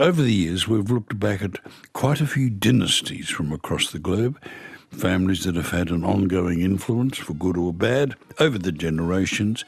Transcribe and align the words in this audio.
Over 0.00 0.22
the 0.22 0.32
years, 0.32 0.66
we've 0.66 0.90
looked 0.90 1.20
back 1.20 1.42
at 1.42 1.58
quite 1.92 2.22
a 2.22 2.26
few 2.26 2.48
dynasties 2.48 3.28
from 3.28 3.52
across 3.52 3.92
the 3.92 3.98
globe, 3.98 4.42
families 4.90 5.44
that 5.44 5.56
have 5.56 5.72
had 5.72 5.90
an 5.90 6.04
ongoing 6.04 6.62
influence, 6.62 7.18
for 7.18 7.34
good 7.34 7.58
or 7.58 7.74
bad, 7.74 8.14
over 8.38 8.56
the 8.56 8.72
generations. 8.72 9.62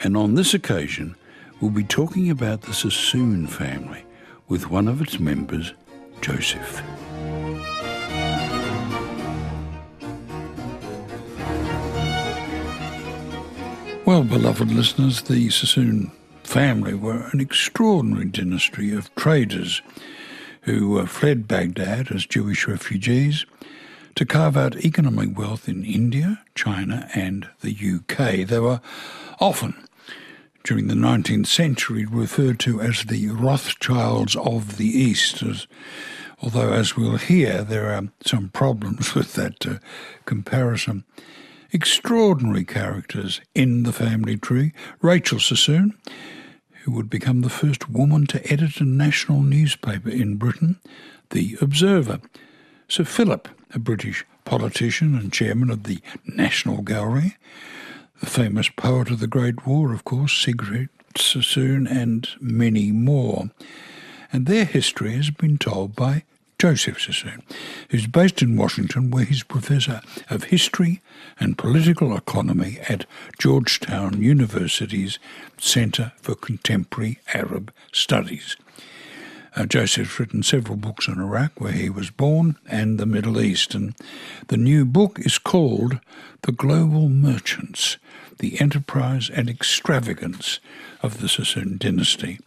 And 0.00 0.16
on 0.16 0.36
this 0.36 0.54
occasion, 0.54 1.16
we'll 1.60 1.70
be 1.70 1.84
talking 1.84 2.30
about 2.30 2.62
the 2.62 2.72
Sassoon 2.72 3.46
family 3.46 4.02
with 4.48 4.70
one 4.70 4.88
of 4.88 5.02
its 5.02 5.20
members, 5.20 5.74
Joseph. 6.22 6.82
Well, 14.06 14.24
beloved 14.24 14.72
listeners, 14.72 15.20
the 15.20 15.50
Sassoon 15.50 16.10
family 16.46 16.94
were 16.94 17.28
an 17.32 17.40
extraordinary 17.40 18.26
dynasty 18.26 18.94
of 18.94 19.14
traders 19.14 19.82
who 20.62 20.98
uh, 20.98 21.06
fled 21.06 21.46
Baghdad 21.46 22.10
as 22.10 22.26
Jewish 22.26 22.66
refugees 22.66 23.44
to 24.14 24.24
carve 24.24 24.56
out 24.56 24.76
economic 24.76 25.36
wealth 25.36 25.68
in 25.68 25.84
India, 25.84 26.42
China, 26.54 27.08
and 27.14 27.48
the 27.60 27.74
UK. 27.74 28.46
They 28.46 28.60
were 28.60 28.80
often, 29.40 29.74
during 30.62 30.86
the 30.86 30.94
19th 30.94 31.46
century, 31.46 32.06
referred 32.06 32.60
to 32.60 32.80
as 32.80 33.04
the 33.04 33.28
Rothschilds 33.28 34.36
of 34.36 34.76
the 34.76 34.86
East, 34.86 35.42
as, 35.42 35.66
although, 36.40 36.72
as 36.72 36.96
we'll 36.96 37.16
hear, 37.16 37.62
there 37.62 37.92
are 37.92 38.08
some 38.24 38.50
problems 38.50 39.14
with 39.16 39.34
that 39.34 39.66
uh, 39.66 39.78
comparison 40.24 41.04
extraordinary 41.74 42.64
characters 42.64 43.40
in 43.54 43.82
the 43.82 43.92
family 43.92 44.36
tree. 44.36 44.72
Rachel 45.02 45.40
Sassoon, 45.40 45.98
who 46.84 46.92
would 46.92 47.10
become 47.10 47.40
the 47.40 47.50
first 47.50 47.90
woman 47.90 48.26
to 48.28 48.50
edit 48.50 48.80
a 48.80 48.84
national 48.84 49.42
newspaper 49.42 50.08
in 50.08 50.36
Britain, 50.36 50.78
The 51.30 51.58
Observer. 51.60 52.20
Sir 52.88 53.04
Philip, 53.04 53.48
a 53.74 53.80
British 53.80 54.24
politician 54.44 55.18
and 55.18 55.32
chairman 55.32 55.68
of 55.68 55.82
the 55.82 55.98
National 56.26 56.80
Gallery. 56.82 57.36
The 58.20 58.26
famous 58.26 58.68
poet 58.68 59.10
of 59.10 59.18
the 59.18 59.26
Great 59.26 59.66
War, 59.66 59.92
of 59.92 60.04
course, 60.04 60.32
Siegfried 60.32 60.90
Sassoon, 61.16 61.88
and 61.88 62.28
many 62.40 62.92
more. 62.92 63.50
And 64.32 64.46
their 64.46 64.64
history 64.64 65.14
has 65.14 65.30
been 65.30 65.58
told 65.58 65.96
by 65.96 66.22
Joseph 66.64 66.98
Sassoon, 66.98 67.42
who's 67.90 68.06
based 68.06 68.40
in 68.40 68.56
Washington, 68.56 69.10
where 69.10 69.26
he's 69.26 69.42
professor 69.42 70.00
of 70.30 70.44
history 70.44 71.02
and 71.38 71.58
political 71.58 72.16
economy 72.16 72.78
at 72.88 73.04
Georgetown 73.38 74.22
University's 74.22 75.18
Center 75.58 76.12
for 76.22 76.34
Contemporary 76.34 77.18
Arab 77.34 77.70
Studies. 77.92 78.56
Uh, 79.54 79.66
Joseph's 79.66 80.18
written 80.18 80.42
several 80.42 80.78
books 80.78 81.06
on 81.06 81.20
Iraq, 81.20 81.52
where 81.60 81.72
he 81.72 81.90
was 81.90 82.08
born, 82.08 82.56
and 82.66 82.98
the 82.98 83.04
Middle 83.04 83.42
East. 83.42 83.74
And 83.74 83.94
the 84.46 84.56
new 84.56 84.86
book 84.86 85.18
is 85.18 85.36
called 85.36 86.00
The 86.44 86.52
Global 86.52 87.10
Merchants 87.10 87.98
The 88.38 88.58
Enterprise 88.58 89.28
and 89.28 89.50
Extravagance 89.50 90.60
of 91.02 91.20
the 91.20 91.28
Sassoon 91.28 91.76
Dynasty. 91.76 92.40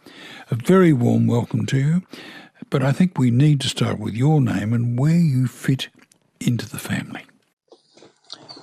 A 0.50 0.56
very 0.56 0.92
warm 0.92 1.28
welcome 1.28 1.66
to 1.66 1.78
you. 1.78 2.02
But 2.70 2.82
I 2.82 2.92
think 2.92 3.18
we 3.18 3.30
need 3.30 3.60
to 3.62 3.68
start 3.68 3.98
with 3.98 4.14
your 4.14 4.40
name 4.40 4.72
and 4.72 4.98
where 4.98 5.16
you 5.16 5.46
fit 5.46 5.88
into 6.40 6.68
the 6.68 6.78
family. 6.78 7.24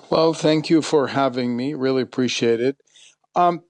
Well, 0.10 0.34
thank 0.34 0.70
you 0.70 0.82
for 0.82 1.08
having 1.08 1.58
me. 1.58 1.74
Really 1.74 2.02
appreciate 2.02 2.62
it. 2.62 2.78
Um, 3.36 3.64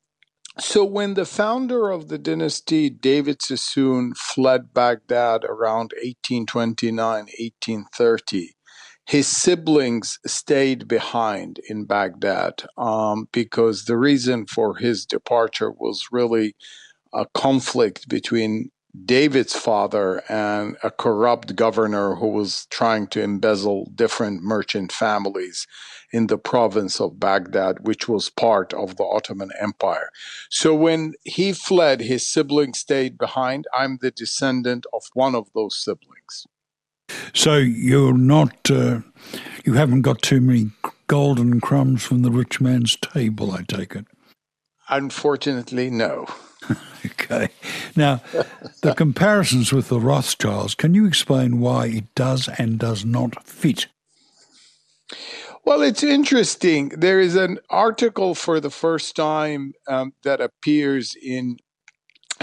so, 0.57 0.85
when 0.85 1.15
the 1.15 1.25
founder 1.25 1.89
of 1.89 2.07
the 2.07 2.17
dynasty, 2.17 2.89
David 2.89 3.41
Sassoon, 3.41 4.13
fled 4.13 4.73
Baghdad 4.73 5.43
around 5.43 5.91
1829, 6.01 6.97
1830, 6.97 8.55
his 9.05 9.27
siblings 9.27 10.17
stayed 10.25 10.87
behind 10.87 11.59
in 11.69 11.85
Baghdad 11.85 12.63
um, 12.77 13.27
because 13.31 13.85
the 13.85 13.97
reason 13.97 14.45
for 14.47 14.77
his 14.77 15.05
departure 15.05 15.71
was 15.71 16.07
really 16.11 16.55
a 17.13 17.25
conflict 17.33 18.09
between 18.09 18.71
David's 19.03 19.55
father 19.55 20.23
and 20.29 20.77
a 20.83 20.91
corrupt 20.91 21.55
governor 21.55 22.15
who 22.15 22.27
was 22.27 22.67
trying 22.69 23.07
to 23.07 23.21
embezzle 23.21 23.91
different 23.95 24.43
merchant 24.43 24.91
families 24.91 25.67
in 26.11 26.27
the 26.27 26.37
province 26.37 27.01
of 27.01 27.19
Baghdad, 27.19 27.79
which 27.81 28.07
was 28.07 28.29
part 28.29 28.73
of 28.73 28.95
the 28.97 29.03
Ottoman 29.03 29.49
Empire. 29.59 30.09
So 30.49 30.73
when 30.73 31.13
he 31.23 31.51
fled, 31.51 32.01
his 32.01 32.27
siblings 32.27 32.79
stayed 32.79 33.17
behind. 33.17 33.65
I'm 33.73 33.97
the 34.01 34.11
descendant 34.11 34.85
of 34.93 35.03
one 35.13 35.35
of 35.35 35.49
those 35.53 35.77
siblings. 35.77 36.45
So 37.33 37.57
you're 37.57 38.17
not, 38.17 38.71
uh, 38.71 38.99
you 39.65 39.73
haven't 39.73 40.03
got 40.03 40.21
too 40.21 40.41
many 40.41 40.71
golden 41.07 41.59
crumbs 41.59 42.03
from 42.03 42.21
the 42.21 42.31
rich 42.31 42.61
man's 42.61 42.95
table, 42.95 43.51
I 43.51 43.63
take 43.63 43.95
it. 43.95 44.05
Unfortunately, 44.89 45.89
no. 45.89 46.27
okay. 47.05 47.49
Now, 47.95 48.21
the 48.81 48.93
comparisons 48.95 49.71
with 49.71 49.89
the 49.89 49.99
Rothschilds, 49.99 50.75
can 50.75 50.93
you 50.93 51.05
explain 51.05 51.59
why 51.59 51.87
it 51.87 52.15
does 52.15 52.47
and 52.57 52.79
does 52.79 53.05
not 53.05 53.43
fit? 53.45 53.87
Well, 55.63 55.81
it's 55.81 56.03
interesting. 56.03 56.89
There 56.89 57.19
is 57.19 57.35
an 57.35 57.57
article 57.69 58.35
for 58.35 58.59
the 58.59 58.69
first 58.69 59.15
time 59.15 59.73
um, 59.87 60.13
that 60.23 60.39
appears 60.39 61.15
in 61.21 61.57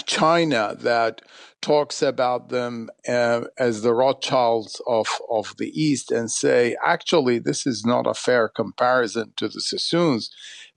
China 0.07 0.75
that 0.81 1.23
talks 1.61 2.03
about 2.03 2.49
them 2.49 2.91
uh, 3.09 3.43
as 3.59 3.83
the 3.83 3.95
Rothschilds 3.95 4.81
of, 4.89 5.07
of 5.31 5.55
the 5.59 5.71
East 5.81 6.11
and 6.11 6.31
say, 6.31 6.77
actually, 6.85 7.39
this 7.39 7.67
is 7.67 7.87
not 7.87 8.07
a 8.07 8.15
fair 8.15 8.49
comparison 8.49 9.33
to 9.37 9.49
the 9.49 9.61
Sassoons 9.61 10.31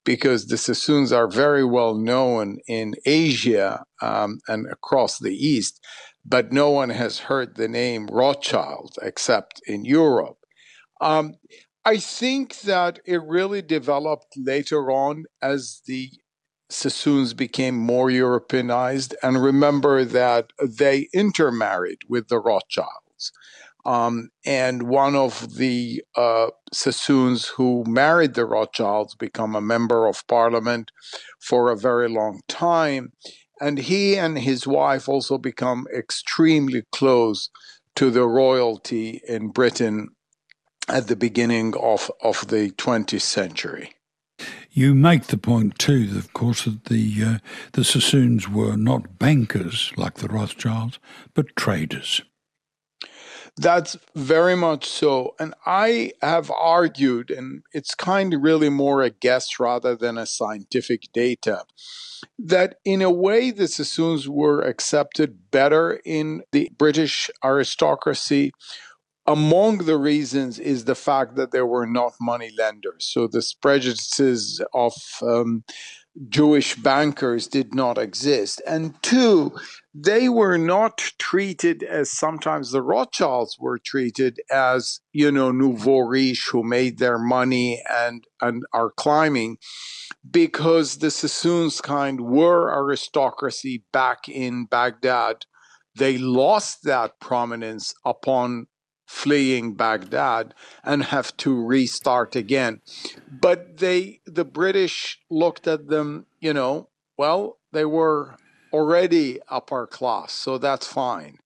because 0.06 0.46
the 0.46 0.58
Sassoons 0.58 1.12
are 1.12 1.28
very 1.28 1.66
well 1.66 1.96
known 1.96 2.60
in 2.68 2.96
Asia 3.06 3.84
um, 4.02 4.40
and 4.48 4.68
across 4.72 5.20
the 5.20 5.36
East, 5.36 5.84
but 6.24 6.54
no 6.54 6.70
one 6.70 6.90
has 6.90 7.20
heard 7.20 7.56
the 7.56 7.68
name 7.68 8.08
Rothschild 8.08 8.96
except 9.02 9.62
in 9.68 9.84
Europe. 9.84 10.38
Um, 11.02 11.36
I 11.84 11.98
think 11.98 12.62
that 12.62 13.00
it 13.06 13.22
really 13.24 13.62
developed 13.62 14.36
later 14.38 14.90
on 14.92 15.26
as 15.42 15.82
the 15.86 16.10
Sassoons 16.70 17.34
became 17.34 17.76
more 17.76 18.10
Europeanized. 18.10 19.16
And 19.22 19.44
remember 19.44 20.04
that 20.04 20.52
they 20.62 21.10
intermarried 21.14 22.00
with 22.10 22.28
the 22.28 22.40
Rothschilds. 22.40 23.05
Um, 23.86 24.30
and 24.46 24.84
one 24.84 25.16
of 25.16 25.58
the 25.58 26.04
uh, 26.16 26.48
Sassoons 26.74 27.46
who 27.46 27.84
married 27.88 28.34
the 28.34 28.46
Rothschilds 28.46 29.16
become 29.16 29.56
a 29.56 29.62
member 29.62 30.08
of 30.08 30.26
parliament 30.28 30.92
for 31.40 31.70
a 31.72 31.78
very 31.78 32.10
long 32.10 32.42
time. 32.48 33.14
And 33.62 33.78
he 33.78 34.18
and 34.18 34.40
his 34.40 34.66
wife 34.66 35.08
also 35.08 35.38
become 35.38 35.88
extremely 35.96 36.84
close 36.92 37.50
to 37.96 38.10
the 38.10 38.28
royalty 38.28 39.22
in 39.28 39.50
Britain 39.50 40.10
at 40.90 41.08
the 41.08 41.16
beginning 41.16 41.74
of, 41.78 42.12
of 42.22 42.48
the 42.48 42.72
20th 42.72 43.22
century. 43.22 43.94
You 44.72 44.94
make 44.94 45.28
the 45.28 45.38
point 45.38 45.80
too, 45.80 46.10
of 46.18 46.34
course, 46.34 46.66
that 46.66 46.86
the 46.86 47.24
uh, 47.24 47.38
the 47.72 47.86
Sassoons 47.86 48.50
were 48.50 48.76
not 48.76 49.18
bankers 49.18 49.94
like 49.96 50.16
the 50.16 50.28
Rothschilds, 50.28 51.00
but 51.34 51.56
traders. 51.56 52.22
That's 53.58 53.98
very 54.16 54.56
much 54.56 54.86
so. 54.90 55.34
And 55.40 55.54
I 55.66 56.12
have 56.22 56.52
argued, 56.52 57.32
and 57.32 57.64
it's 57.72 57.96
kind 57.96 58.34
of 58.34 58.42
really 58.42 58.70
more 58.70 59.02
a 59.02 59.10
guess 59.10 59.60
rather 59.60 59.96
than 59.96 60.18
a 60.18 60.26
scientific 60.26 61.12
data, 61.14 61.64
that 62.38 62.76
in 62.84 63.02
a 63.02 63.12
way 63.12 63.52
the 63.52 63.68
Sassoons 63.68 64.28
were 64.28 64.60
accepted 64.62 65.52
better 65.52 66.02
in 66.04 66.44
the 66.52 66.70
British 66.78 67.30
aristocracy. 67.44 68.52
Among 69.28 69.80
the 69.80 69.98
reasons 69.98 70.60
is 70.60 70.84
the 70.86 70.94
fact 70.94 71.36
that 71.36 71.52
there 71.52 71.66
were 71.66 71.88
not 71.88 72.14
money 72.20 72.52
lenders. 72.58 73.06
So 73.06 73.26
the 73.26 73.44
prejudices 73.62 74.62
of 74.74 74.94
um, 75.22 75.64
Jewish 76.30 76.76
bankers 76.76 77.48
did 77.48 77.74
not 77.74 77.98
exist. 77.98 78.62
And 78.68 79.02
two, 79.02 79.52
they 79.98 80.28
were 80.28 80.58
not 80.58 80.98
treated 81.18 81.82
as 81.82 82.12
sometimes 82.12 82.72
the 82.72 82.82
Rothschilds 82.82 83.58
were 83.58 83.80
treated 83.80 84.42
as, 84.52 85.00
you 85.14 85.32
know, 85.32 85.52
nouveau 85.52 86.00
riche 86.00 86.50
who 86.52 86.64
made 86.64 87.00
their 87.00 87.18
money 87.18 87.82
and, 87.90 88.26
and 88.42 88.64
are 88.74 88.92
climbing 88.92 89.58
because 90.30 90.98
the 90.98 91.10
Sassoons 91.10 91.80
kind 91.80 92.20
were 92.20 92.74
aristocracy 92.74 93.86
back 93.94 94.28
in 94.28 94.66
Baghdad. 94.66 95.46
They 95.96 96.18
lost 96.18 96.84
that 96.84 97.22
prominence 97.22 97.94
upon 98.04 98.68
fleeing 99.06 99.76
Baghdad 99.76 100.54
and 100.84 101.04
have 101.04 101.38
to 101.38 101.66
restart 101.66 102.36
again. 102.36 102.82
But 103.32 103.78
they, 103.78 104.20
the 104.26 104.44
British 104.44 105.20
looked 105.32 105.68
at 105.68 105.88
them, 105.88 106.26
you 106.42 106.54
know, 106.54 106.90
well, 107.18 107.60
they 107.72 107.86
were 107.86 108.36
already 108.76 109.40
upper 109.48 109.88
class, 109.88 110.34
so 110.34 110.58
that's 110.58 110.86
fine. 110.86 111.40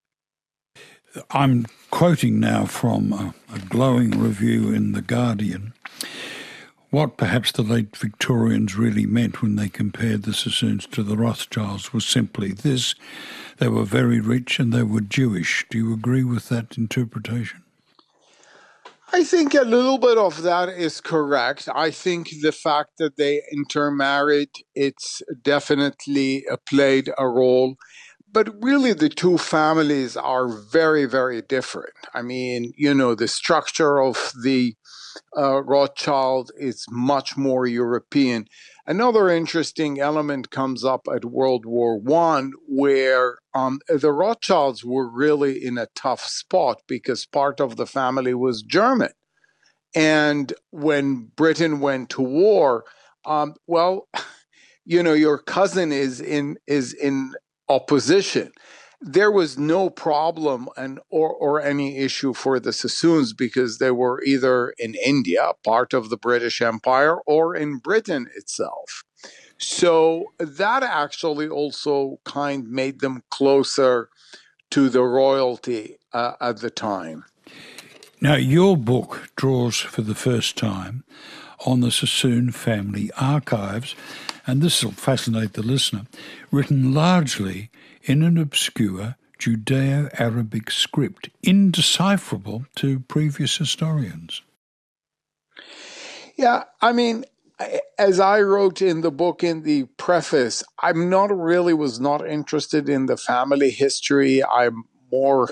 I'm 1.30 1.66
quoting 1.90 2.40
now 2.40 2.66
from 2.66 3.12
a, 3.12 3.34
a 3.54 3.58
glowing 3.60 4.10
review 4.10 4.72
in 4.72 4.92
The 4.92 5.02
Guardian. 5.02 5.72
What 6.90 7.16
perhaps 7.16 7.52
the 7.52 7.62
late 7.62 7.96
Victorians 7.96 8.76
really 8.76 9.06
meant 9.06 9.42
when 9.42 9.54
they 9.54 9.68
compared 9.68 10.24
the 10.24 10.34
Sassoons 10.34 10.86
to 10.88 11.04
the 11.04 11.16
Rothschilds 11.16 11.92
was 11.92 12.04
simply 12.04 12.50
this 12.50 12.96
they 13.58 13.68
were 13.68 13.84
very 13.84 14.20
rich 14.20 14.58
and 14.58 14.72
they 14.72 14.82
were 14.82 15.00
Jewish. 15.00 15.66
Do 15.70 15.78
you 15.78 15.92
agree 15.92 16.24
with 16.24 16.48
that 16.48 16.76
interpretation? 16.76 17.62
I 19.12 19.24
think 19.24 19.54
a 19.54 19.62
little 19.62 19.98
bit 19.98 20.18
of 20.18 20.42
that 20.42 20.68
is 20.68 21.00
correct. 21.00 21.68
I 21.74 21.90
think 21.90 22.28
the 22.42 22.52
fact 22.52 22.92
that 22.98 23.16
they 23.16 23.42
intermarried, 23.52 24.50
it's 24.74 25.20
definitely 25.42 26.44
uh, 26.48 26.56
played 26.68 27.10
a 27.18 27.26
role. 27.26 27.74
But 28.32 28.54
really, 28.62 28.92
the 28.92 29.08
two 29.08 29.36
families 29.36 30.16
are 30.16 30.46
very, 30.46 31.06
very 31.06 31.42
different. 31.42 31.94
I 32.14 32.22
mean, 32.22 32.72
you 32.76 32.94
know, 32.94 33.16
the 33.16 33.26
structure 33.26 34.00
of 34.00 34.32
the 34.44 34.76
uh, 35.36 35.62
Rothschild 35.64 36.52
is 36.56 36.86
much 36.88 37.36
more 37.36 37.66
European. 37.66 38.46
Another 38.90 39.30
interesting 39.30 40.00
element 40.00 40.50
comes 40.50 40.84
up 40.84 41.06
at 41.14 41.24
World 41.24 41.64
War 41.64 41.96
One, 41.96 42.50
where 42.66 43.38
um, 43.54 43.78
the 43.88 44.10
Rothschilds 44.10 44.84
were 44.84 45.08
really 45.08 45.64
in 45.64 45.78
a 45.78 45.86
tough 45.94 46.24
spot 46.24 46.82
because 46.88 47.24
part 47.24 47.60
of 47.60 47.76
the 47.76 47.86
family 47.86 48.34
was 48.34 48.62
German, 48.64 49.12
and 49.94 50.52
when 50.70 51.30
Britain 51.36 51.78
went 51.78 52.10
to 52.10 52.22
war, 52.22 52.84
um, 53.24 53.54
well, 53.68 54.08
you 54.84 55.04
know, 55.04 55.12
your 55.12 55.38
cousin 55.38 55.92
is 55.92 56.20
in 56.20 56.56
is 56.66 56.92
in 56.92 57.34
opposition 57.68 58.50
there 59.00 59.30
was 59.30 59.58
no 59.58 59.88
problem 59.88 60.68
and 60.76 61.00
or, 61.08 61.32
or 61.32 61.60
any 61.60 61.98
issue 61.98 62.34
for 62.34 62.60
the 62.60 62.72
Sassoons 62.72 63.32
because 63.32 63.78
they 63.78 63.90
were 63.90 64.22
either 64.22 64.74
in 64.78 64.94
India, 64.94 65.52
part 65.64 65.94
of 65.94 66.10
the 66.10 66.16
British 66.16 66.60
Empire, 66.60 67.16
or 67.26 67.56
in 67.56 67.78
Britain 67.78 68.28
itself. 68.36 69.04
So 69.58 70.32
that 70.38 70.82
actually 70.82 71.48
also 71.48 72.20
kind 72.24 72.68
made 72.68 73.00
them 73.00 73.22
closer 73.30 74.10
to 74.70 74.88
the 74.88 75.02
royalty 75.02 75.96
uh, 76.12 76.32
at 76.40 76.58
the 76.58 76.70
time. 76.70 77.24
Now, 78.22 78.36
your 78.36 78.76
book 78.76 79.30
draws 79.36 79.78
for 79.78 80.02
the 80.02 80.14
first 80.14 80.56
time 80.56 81.04
on 81.66 81.80
the 81.80 81.90
Sassoon 81.90 82.52
family 82.52 83.10
archives, 83.18 83.94
and 84.46 84.62
this 84.62 84.84
will 84.84 84.92
fascinate 84.92 85.54
the 85.54 85.62
listener, 85.62 86.06
written 86.50 86.92
largely 86.92 87.70
in 88.02 88.22
an 88.22 88.38
obscure 88.38 89.16
Judeo 89.38 90.10
Arabic 90.20 90.70
script, 90.70 91.30
indecipherable 91.42 92.66
to 92.76 93.00
previous 93.00 93.56
historians. 93.56 94.42
Yeah, 96.36 96.64
I 96.80 96.92
mean, 96.92 97.24
as 97.98 98.20
I 98.20 98.40
wrote 98.40 98.82
in 98.82 99.00
the 99.00 99.10
book 99.10 99.42
in 99.42 99.62
the 99.62 99.84
preface, 99.96 100.62
I'm 100.82 101.08
not 101.08 101.36
really 101.36 101.74
was 101.74 102.00
not 102.00 102.26
interested 102.26 102.88
in 102.88 103.06
the 103.06 103.16
family 103.16 103.70
history. 103.70 104.42
I'm 104.44 104.84
more 105.10 105.48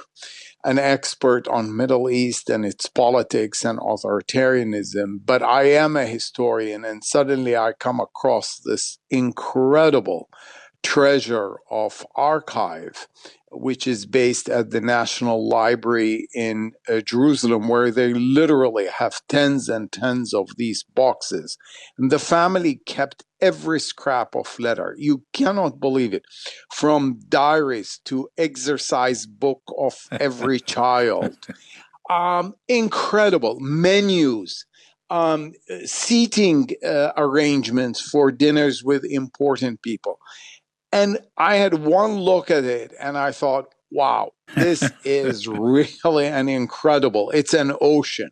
an 0.65 0.79
expert 0.79 1.47
on 1.49 1.77
Middle 1.77 2.11
East 2.11 2.50
and 2.50 2.65
its 2.65 2.87
politics 2.87 3.65
and 3.65 3.79
authoritarianism, 3.79 5.21
but 5.25 5.43
I 5.43 5.65
am 5.71 5.97
a 5.97 6.05
historian 6.05 6.85
and 6.85 7.05
suddenly 7.05 7.56
I 7.56 7.73
come 7.73 8.00
across 8.00 8.59
this 8.59 8.99
incredible 9.09 10.29
treasure 10.82 11.56
of 11.70 12.06
archive 12.14 13.08
which 13.50 13.86
is 13.86 14.06
based 14.06 14.48
at 14.48 14.70
the 14.70 14.80
National 14.80 15.48
Library 15.48 16.28
in 16.34 16.72
uh, 16.88 17.00
Jerusalem, 17.00 17.69
where 17.69 17.90
they 17.90 18.12
literally 18.12 18.86
have 18.86 19.20
tens 19.28 19.69
and 19.69 19.90
tens 19.90 20.34
of 20.34 20.48
these 20.56 20.84
boxes. 20.94 21.56
And 21.96 22.10
the 22.10 22.19
family 22.19 22.80
kept 22.86 23.25
every 23.40 23.80
scrap 23.80 24.34
of 24.34 24.58
letter. 24.58 24.94
You 24.98 25.22
cannot 25.32 25.80
believe 25.80 26.12
it. 26.12 26.25
From 26.72 27.20
diaries 27.28 28.00
to 28.04 28.28
exercise 28.36 29.26
book 29.26 29.62
of 29.78 29.96
every 30.12 30.60
child. 30.76 31.36
Um, 32.10 32.54
incredible 32.69 33.58
menus. 33.60 34.64
Um, 35.10 35.54
seating 35.86 36.69
uh, 36.84 37.12
arrangements 37.16 37.98
for 37.98 38.30
dinners 38.30 38.84
with 38.84 39.06
important 39.06 39.80
people. 39.80 40.19
And 40.93 41.19
I 41.37 41.56
had 41.56 41.75
one 41.85 42.17
look 42.17 42.50
at 42.50 42.64
it 42.64 42.94
and 42.99 43.19
I 43.19 43.32
thought, 43.32 43.75
wow, 43.90 44.32
this 44.55 44.88
is 45.05 45.46
really 45.46 46.26
an 46.26 46.49
incredible. 46.49 47.31
It's 47.31 47.55
an 47.55 47.75
ocean 47.81 48.31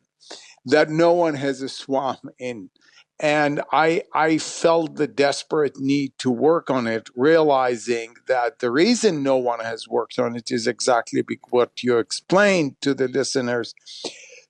that 0.64 0.91
no 0.91 1.12
one 1.12 1.35
has 1.35 1.61
swum 1.73 2.19
in. 2.38 2.70
And 3.19 3.62
I 3.73 4.03
I 4.12 4.37
felt 4.37 4.97
the 4.97 5.06
desperate 5.06 5.79
need 5.79 6.12
to 6.19 6.31
work 6.31 6.69
on 6.69 6.87
it, 6.87 7.08
realizing 7.17 8.14
that 8.26 8.58
the 8.58 8.70
reason 8.70 9.23
no 9.23 9.38
one 9.38 9.61
has 9.61 9.88
worked 9.88 10.19
on 10.19 10.37
it 10.37 10.50
is 10.50 10.67
exactly 10.67 11.25
what 11.49 11.82
you 11.82 11.97
explained 11.97 12.79
to 12.82 12.93
the 12.93 13.08
listeners, 13.08 13.75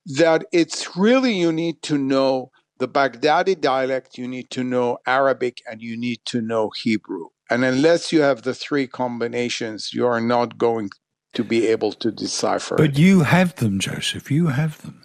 that 0.04 0.46
it's 0.52 0.96
really 0.96 1.32
you 1.32 1.52
need 1.52 1.80
to 1.82 1.96
know 1.96 2.50
the 2.78 2.88
Baghdadi 2.88 3.60
dialect, 3.60 4.18
you 4.18 4.26
need 4.26 4.50
to 4.50 4.64
know 4.64 4.98
Arabic, 5.06 5.62
and 5.70 5.80
you 5.80 5.96
need 5.96 6.20
to 6.26 6.40
know 6.40 6.70
Hebrew. 6.70 7.28
And 7.48 7.64
unless 7.64 8.12
you 8.12 8.22
have 8.22 8.42
the 8.42 8.54
three 8.54 8.86
combinations, 8.86 9.92
you 9.92 10.06
are 10.06 10.20
not 10.20 10.58
going 10.58 10.90
to 11.34 11.44
be 11.44 11.66
able 11.68 11.92
to 11.92 12.10
decipher. 12.10 12.76
But 12.76 12.98
you 12.98 13.20
have 13.20 13.54
them, 13.56 13.78
Joseph. 13.78 14.30
You 14.30 14.48
have 14.48 14.82
them. 14.82 15.02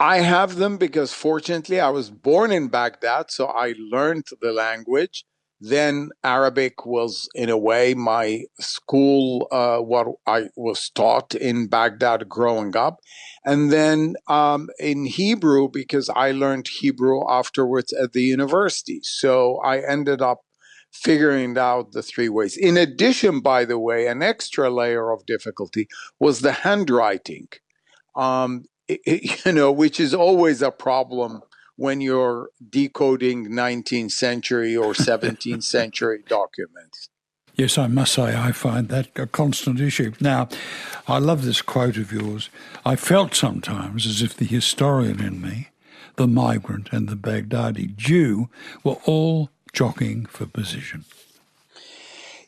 I 0.00 0.18
have 0.18 0.56
them 0.56 0.76
because 0.76 1.12
fortunately 1.12 1.80
I 1.80 1.90
was 1.90 2.10
born 2.10 2.52
in 2.52 2.68
Baghdad, 2.68 3.30
so 3.30 3.46
I 3.46 3.74
learned 3.78 4.26
the 4.40 4.52
language. 4.52 5.24
Then 5.60 6.10
Arabic 6.22 6.86
was, 6.86 7.28
in 7.34 7.48
a 7.48 7.58
way, 7.58 7.94
my 7.94 8.44
school, 8.60 9.48
uh, 9.50 9.78
what 9.78 10.06
I 10.24 10.50
was 10.56 10.88
taught 10.90 11.34
in 11.34 11.66
Baghdad 11.66 12.28
growing 12.28 12.76
up. 12.76 13.00
And 13.44 13.72
then 13.72 14.14
um, 14.28 14.68
in 14.78 15.06
Hebrew, 15.06 15.68
because 15.68 16.08
I 16.10 16.30
learned 16.30 16.68
Hebrew 16.68 17.28
afterwards 17.28 17.92
at 17.92 18.12
the 18.12 18.22
university. 18.22 19.00
So 19.02 19.58
I 19.64 19.78
ended 19.80 20.22
up 20.22 20.42
figuring 20.92 21.56
out 21.58 21.92
the 21.92 22.02
three 22.02 22.28
ways. 22.28 22.56
In 22.56 22.76
addition, 22.76 23.40
by 23.40 23.64
the 23.64 23.78
way, 23.78 24.06
an 24.06 24.22
extra 24.22 24.70
layer 24.70 25.10
of 25.10 25.26
difficulty 25.26 25.88
was 26.18 26.40
the 26.40 26.52
handwriting, 26.52 27.48
um, 28.16 28.64
it, 28.88 29.00
you 29.46 29.52
know, 29.52 29.70
which 29.70 30.00
is 30.00 30.14
always 30.14 30.62
a 30.62 30.70
problem 30.70 31.42
when 31.76 32.00
you're 32.00 32.50
decoding 32.68 33.48
19th 33.48 34.10
century 34.10 34.76
or 34.76 34.92
17th 34.92 35.62
century 35.76 36.24
documents. 36.26 37.08
Yes, 37.54 37.76
I 37.76 37.88
must 37.88 38.14
say, 38.14 38.36
I 38.36 38.52
find 38.52 38.88
that 38.88 39.08
a 39.16 39.26
constant 39.26 39.80
issue. 39.80 40.12
Now, 40.20 40.48
I 41.08 41.18
love 41.18 41.44
this 41.44 41.60
quote 41.60 41.96
of 41.96 42.12
yours. 42.12 42.50
I 42.84 42.94
felt 42.94 43.34
sometimes 43.34 44.06
as 44.06 44.22
if 44.22 44.36
the 44.36 44.44
historian 44.44 45.20
in 45.20 45.40
me, 45.40 45.70
the 46.14 46.28
migrant, 46.28 46.88
and 46.92 47.08
the 47.08 47.16
Baghdadi 47.16 47.96
Jew 47.96 48.48
were 48.84 48.98
all 49.06 49.50
jockeying 49.72 50.26
for 50.26 50.46
position. 50.46 51.04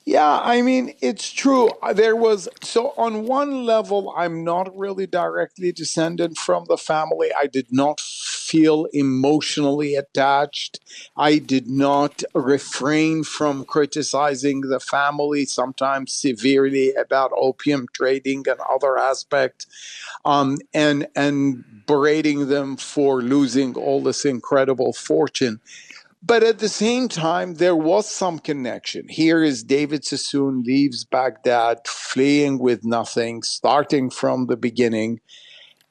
Yeah, 0.07 0.41
I 0.43 0.63
mean, 0.63 0.95
it's 1.01 1.31
true. 1.31 1.71
There 1.95 2.17
was, 2.17 2.49
so 2.63 2.95
on 2.97 3.27
one 3.27 3.65
level, 3.65 4.13
I'm 4.17 4.43
not 4.43 4.77
really 4.77 5.07
directly 5.07 5.73
descended 5.73 6.39
from 6.39 6.65
the 6.69 6.79
family. 6.79 7.29
I 7.39 7.47
did 7.47 7.67
not 7.71 8.01
feel 8.01 8.87
emotionally 8.93 9.95
attached. 9.95 10.81
I 11.17 11.39
did 11.39 11.69
not 11.69 12.25
refrain 12.35 13.23
from 13.25 13.65
criticizing 13.65 14.63
the 14.63 14.81
family, 14.81 15.45
sometimes 15.45 16.13
severely 16.13 16.93
about 16.95 17.31
opium 17.37 17.87
trading 17.93 18.45
and 18.49 18.59
other 18.69 18.99
aspects, 18.99 19.67
um, 20.25 20.57
and, 20.75 21.07
and 21.15 21.63
berating 21.87 22.49
them 22.49 22.77
for 22.77 23.21
losing 23.21 23.75
all 23.75 24.03
this 24.03 24.25
incredible 24.25 24.93
fortune. 24.93 25.61
But 26.23 26.43
at 26.43 26.59
the 26.59 26.69
same 26.69 27.09
time, 27.09 27.55
there 27.55 27.77
was 27.77 28.09
some 28.09 28.39
connection. 28.39 29.09
Here 29.09 29.43
is 29.43 29.65
David 29.65 30.05
Sassoon 30.05 30.63
leaves 30.67 31.05
Baghdad, 31.05 31.79
fleeing 31.87 32.59
with 32.59 32.85
nothing, 32.85 33.43
starting 33.43 34.11
from 34.11 34.47
the 34.47 34.57
beginning. 34.57 35.21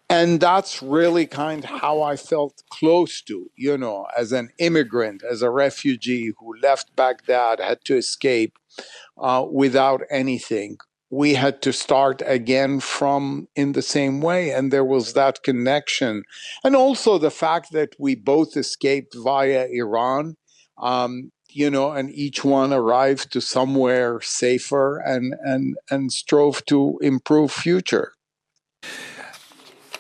And 0.08 0.40
that's 0.40 0.84
really 0.84 1.26
kind 1.26 1.64
of 1.64 1.70
how 1.70 2.02
I 2.02 2.16
felt 2.16 2.62
close 2.70 3.22
to, 3.24 3.50
you 3.56 3.78
know, 3.78 4.08
as 4.18 4.32
an 4.32 4.50
immigrant, 4.60 5.24
as 5.24 5.42
a 5.42 5.50
refugee 5.50 6.32
who 6.38 6.56
left 6.62 6.96
Baghdad, 6.96 7.60
had 7.60 7.84
to 7.86 7.98
escape 7.98 8.58
uh, 9.18 9.46
without 9.52 10.02
anything 10.12 10.78
we 11.10 11.34
had 11.34 11.62
to 11.62 11.74
start 11.74 12.22
again 12.26 12.80
from 12.80 13.48
in 13.56 13.72
the 13.72 13.82
same 13.82 14.22
way 14.22 14.52
and 14.52 14.72
there 14.72 14.86
was 14.86 15.14
that 15.14 15.44
connection 15.44 16.24
and 16.64 16.76
also 16.76 17.18
the 17.18 17.32
fact 17.32 17.72
that 17.72 17.96
we 17.98 18.16
both 18.16 18.56
escaped 18.56 19.16
via 19.16 19.68
iran 19.72 20.36
um, 20.82 21.32
you 21.52 21.70
know, 21.70 21.92
and 21.92 22.12
each 22.12 22.44
one 22.44 22.72
arrived 22.72 23.32
to 23.34 23.42
somewhere 23.42 24.22
safer 24.22 25.00
and 25.00 25.36
and 25.42 25.78
and 25.90 26.12
strove 26.12 26.66
to 26.66 27.00
improve 27.02 27.52
future. 27.52 28.14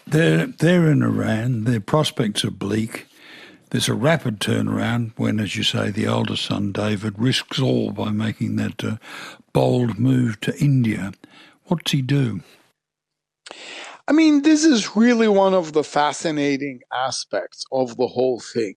They're 0.06 0.48
they're 0.48 0.92
in 0.92 1.04
Iran. 1.04 1.64
Their 1.64 1.80
prospects 1.80 2.46
are 2.46 2.52
bleak. 2.52 3.08
There's 3.72 3.88
a 3.88 3.94
rapid 3.94 4.40
turnaround 4.40 5.12
when, 5.16 5.40
as 5.40 5.56
you 5.56 5.62
say, 5.64 5.92
the 5.92 6.08
older 6.08 6.36
son 6.36 6.72
David 6.72 7.20
risks 7.20 7.60
all 7.60 7.92
by 7.92 8.10
making 8.10 8.56
that 8.56 8.84
uh, 8.84 8.98
bold 9.54 10.00
move 10.00 10.42
to 10.42 10.58
India. 10.58 11.12
What's 11.66 11.92
he 11.92 12.02
do? 12.02 12.42
I 14.08 14.12
mean, 14.12 14.42
this 14.42 14.66
is 14.66 14.96
really 14.96 15.28
one 15.28 15.54
of 15.54 15.74
the 15.74 15.84
fascinating 15.84 16.80
aspects 16.92 17.64
of 17.72 17.96
the 17.96 18.08
whole 18.08 18.40
thing. 18.40 18.74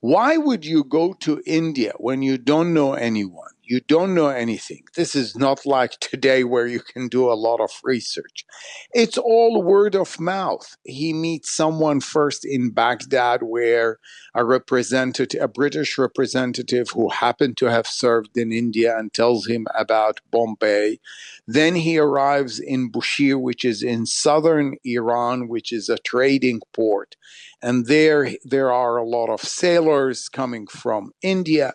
Why 0.00 0.36
would 0.36 0.66
you 0.66 0.84
go 0.84 1.14
to 1.20 1.42
India 1.46 1.94
when 1.96 2.20
you 2.20 2.36
don't 2.36 2.74
know 2.74 2.92
anyone? 2.92 3.55
You 3.68 3.80
don't 3.80 4.14
know 4.14 4.28
anything. 4.28 4.84
This 4.94 5.16
is 5.16 5.36
not 5.36 5.66
like 5.66 5.90
today 6.00 6.44
where 6.44 6.68
you 6.68 6.78
can 6.78 7.08
do 7.08 7.28
a 7.28 7.34
lot 7.34 7.60
of 7.60 7.70
research. 7.82 8.46
It's 8.94 9.18
all 9.18 9.60
word 9.60 9.96
of 9.96 10.20
mouth. 10.20 10.76
He 10.84 11.12
meets 11.12 11.50
someone 11.50 12.00
first 12.00 12.44
in 12.44 12.70
Baghdad 12.70 13.42
where 13.42 13.98
a 14.36 14.44
representative, 14.44 15.42
a 15.42 15.48
British 15.48 15.98
representative 15.98 16.90
who 16.94 17.08
happened 17.08 17.56
to 17.56 17.66
have 17.66 17.88
served 17.88 18.36
in 18.36 18.52
India 18.52 18.96
and 18.96 19.12
tells 19.12 19.48
him 19.48 19.66
about 19.76 20.20
Bombay. 20.30 21.00
Then 21.48 21.74
he 21.74 21.98
arrives 21.98 22.60
in 22.60 22.92
Bushehr, 22.92 23.40
which 23.40 23.64
is 23.64 23.82
in 23.82 24.06
southern 24.06 24.76
Iran, 24.84 25.48
which 25.48 25.72
is 25.72 25.88
a 25.88 25.98
trading 25.98 26.60
port. 26.72 27.16
And 27.60 27.86
there, 27.86 28.30
there 28.44 28.72
are 28.72 28.96
a 28.96 29.08
lot 29.08 29.28
of 29.28 29.40
sailors 29.40 30.28
coming 30.28 30.68
from 30.68 31.10
India 31.20 31.72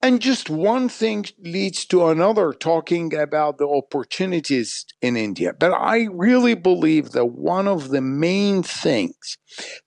and 0.00 0.20
just 0.20 0.48
one 0.48 0.88
thing 0.88 1.26
leads 1.40 1.84
to 1.86 2.06
another, 2.06 2.52
talking 2.52 3.14
about 3.14 3.58
the 3.58 3.66
opportunities 3.66 4.86
in 5.02 5.16
India. 5.16 5.52
But 5.52 5.72
I 5.72 6.08
really 6.12 6.54
believe 6.54 7.10
that 7.12 7.26
one 7.26 7.66
of 7.66 7.88
the 7.88 8.00
main 8.00 8.62
things 8.62 9.38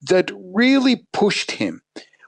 that 0.01 0.31
really 0.35 1.07
pushed 1.13 1.51
him 1.51 1.81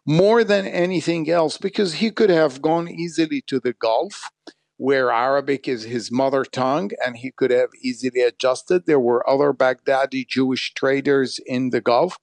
more 0.05 0.43
than 0.43 0.65
anything 0.65 1.29
else, 1.29 1.57
because 1.57 1.95
he 1.95 2.11
could 2.11 2.29
have 2.29 2.61
gone 2.61 2.89
easily 2.89 3.41
to 3.47 3.59
the 3.59 3.73
Gulf, 3.73 4.29
where 4.77 5.11
Arabic 5.11 5.67
is 5.67 5.83
his 5.83 6.11
mother 6.11 6.43
tongue, 6.43 6.91
and 7.05 7.17
he 7.17 7.31
could 7.31 7.51
have 7.51 7.69
easily 7.81 8.21
adjusted. 8.21 8.85
There 8.85 8.99
were 8.99 9.27
other 9.29 9.53
Baghdadi 9.53 10.27
Jewish 10.27 10.73
traders 10.73 11.39
in 11.45 11.69
the 11.69 11.79
Gulf. 11.79 12.17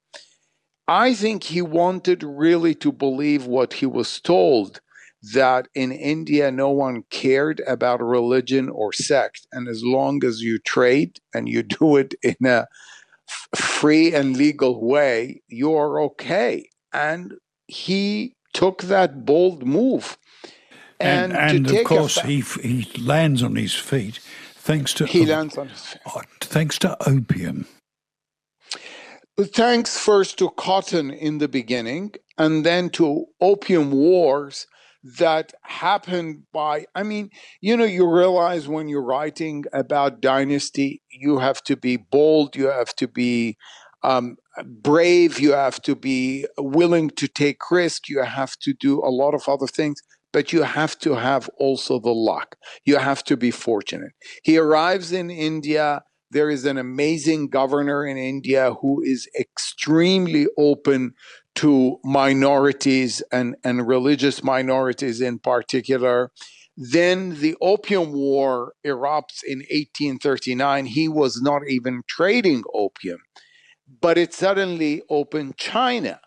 I 0.87 1.13
think 1.13 1.43
he 1.43 1.61
wanted 1.61 2.23
really 2.23 2.75
to 2.75 2.91
believe 2.91 3.45
what 3.45 3.73
he 3.73 3.85
was 3.85 4.19
told 4.19 4.81
that 5.33 5.67
in 5.75 5.91
India 5.91 6.51
no 6.51 6.69
one 6.69 7.03
cared 7.09 7.61
about 7.67 8.01
religion 8.01 8.69
or 8.69 8.91
sect. 8.91 9.47
And 9.51 9.67
as 9.67 9.83
long 9.83 10.23
as 10.23 10.41
you 10.41 10.59
trade 10.59 11.19
and 11.33 11.47
you 11.47 11.63
do 11.79 11.97
it 11.97 12.13
in 12.23 12.45
a 12.45 12.67
f- 13.27 13.59
free 13.59 14.13
and 14.13 14.35
legal 14.35 14.83
way, 14.85 15.41
you're 15.47 16.01
okay. 16.01 16.69
And 16.93 17.35
he 17.67 18.35
took 18.53 18.83
that 18.83 19.25
bold 19.25 19.65
move. 19.65 20.17
And, 20.99 21.33
and, 21.33 21.67
and 21.67 21.77
of 21.77 21.83
course, 21.85 22.19
fa- 22.19 22.27
he, 22.27 22.41
he 22.41 23.01
lands 23.01 23.41
on 23.41 23.55
his 23.55 23.73
feet 23.73 24.19
thanks 24.61 24.93
to 24.93 25.05
he 25.05 25.25
lands 25.25 25.57
on 25.57 25.69
his 25.69 25.81
feet. 25.81 26.01
Uh, 26.05 26.21
thanks 26.39 26.77
to 26.79 26.97
opium. 27.09 27.65
Thanks 29.39 29.97
first 29.97 30.37
to 30.37 30.49
cotton 30.51 31.09
in 31.09 31.39
the 31.39 31.47
beginning, 31.47 32.13
and 32.37 32.63
then 32.63 32.89
to 32.91 33.25
opium 33.39 33.91
wars 33.91 34.67
that 35.03 35.53
happened 35.63 36.43
by 36.53 36.85
i 36.95 37.03
mean 37.03 37.29
you 37.59 37.75
know 37.75 37.83
you 37.83 38.07
realize 38.07 38.67
when 38.67 38.87
you're 38.87 39.03
writing 39.03 39.63
about 39.73 40.21
dynasty 40.21 41.01
you 41.09 41.39
have 41.39 41.63
to 41.63 41.75
be 41.75 41.97
bold 41.97 42.55
you 42.55 42.67
have 42.67 42.95
to 42.95 43.07
be 43.07 43.57
um, 44.03 44.37
brave 44.65 45.39
you 45.39 45.53
have 45.53 45.81
to 45.81 45.95
be 45.95 46.45
willing 46.57 47.09
to 47.09 47.27
take 47.27 47.71
risk 47.71 48.09
you 48.09 48.21
have 48.23 48.57
to 48.57 48.73
do 48.73 48.99
a 48.99 49.09
lot 49.09 49.33
of 49.33 49.47
other 49.47 49.67
things 49.67 50.01
but 50.33 50.53
you 50.53 50.63
have 50.63 50.97
to 50.99 51.15
have 51.15 51.49
also 51.57 51.99
the 51.99 52.13
luck. 52.13 52.55
You 52.85 52.97
have 52.97 53.23
to 53.25 53.37
be 53.37 53.51
fortunate. 53.51 54.13
He 54.43 54.57
arrives 54.57 55.11
in 55.11 55.29
india 55.29 56.03
there 56.31 56.49
is 56.49 56.65
an 56.65 56.77
amazing 56.77 57.47
governor 57.47 58.05
in 58.05 58.17
india 58.17 58.73
who 58.81 59.01
is 59.01 59.27
extremely 59.39 60.47
open 60.57 61.13
to 61.55 61.99
minorities 62.03 63.21
and, 63.31 63.55
and 63.63 63.87
religious 63.87 64.43
minorities 64.43 65.21
in 65.21 65.39
particular. 65.39 66.31
Then 66.77 67.39
the 67.39 67.55
Opium 67.61 68.13
War 68.13 68.73
erupts 68.85 69.43
in 69.45 69.59
1839. 69.59 70.85
He 70.85 71.07
was 71.07 71.41
not 71.41 71.67
even 71.67 72.03
trading 72.07 72.63
opium, 72.73 73.19
but 73.99 74.17
it 74.17 74.33
suddenly 74.33 75.01
opened 75.09 75.57
China. 75.57 76.21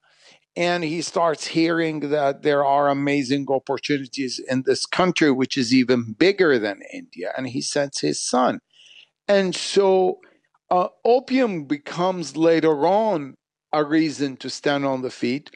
And 0.57 0.85
he 0.85 1.03
starts 1.03 1.49
hearing 1.49 2.11
that 2.11 2.43
there 2.43 2.65
are 2.65 2.89
amazing 2.89 3.47
opportunities 3.49 4.41
in 4.49 4.63
this 4.65 4.87
country, 4.87 5.33
which 5.33 5.57
is 5.57 5.75
even 5.75 6.15
bigger 6.17 6.61
than 6.61 6.81
India. 6.93 7.33
And 7.37 7.49
he 7.49 7.61
sends 7.61 8.01
his 8.01 8.23
son. 8.23 8.61
And 9.29 9.55
so 9.55 10.21
uh, 10.71 10.89
opium 11.05 11.65
becomes 11.65 12.37
later 12.37 12.87
on 12.87 13.35
a 13.73 13.85
reason 13.85 14.37
to 14.39 14.51
stand 14.51 14.85
on 14.85 15.03
the 15.03 15.11
feet. 15.11 15.51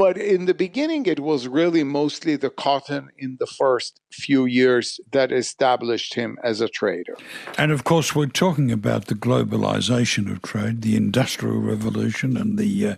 But 0.00 0.16
in 0.16 0.46
the 0.46 0.54
beginning, 0.54 1.04
it 1.04 1.20
was 1.20 1.46
really 1.46 1.84
mostly 1.84 2.34
the 2.34 2.48
cotton 2.48 3.10
in 3.18 3.36
the 3.38 3.46
first 3.46 4.00
few 4.10 4.46
years 4.46 4.98
that 5.12 5.30
established 5.30 6.14
him 6.14 6.38
as 6.42 6.62
a 6.62 6.70
trader. 6.70 7.18
And 7.58 7.70
of 7.70 7.84
course, 7.84 8.14
we're 8.14 8.28
talking 8.28 8.72
about 8.72 9.08
the 9.08 9.14
globalization 9.14 10.32
of 10.32 10.40
trade, 10.40 10.80
the 10.80 10.96
Industrial 10.96 11.58
Revolution, 11.58 12.38
and 12.38 12.58
the 12.58 12.86
uh, 12.86 12.96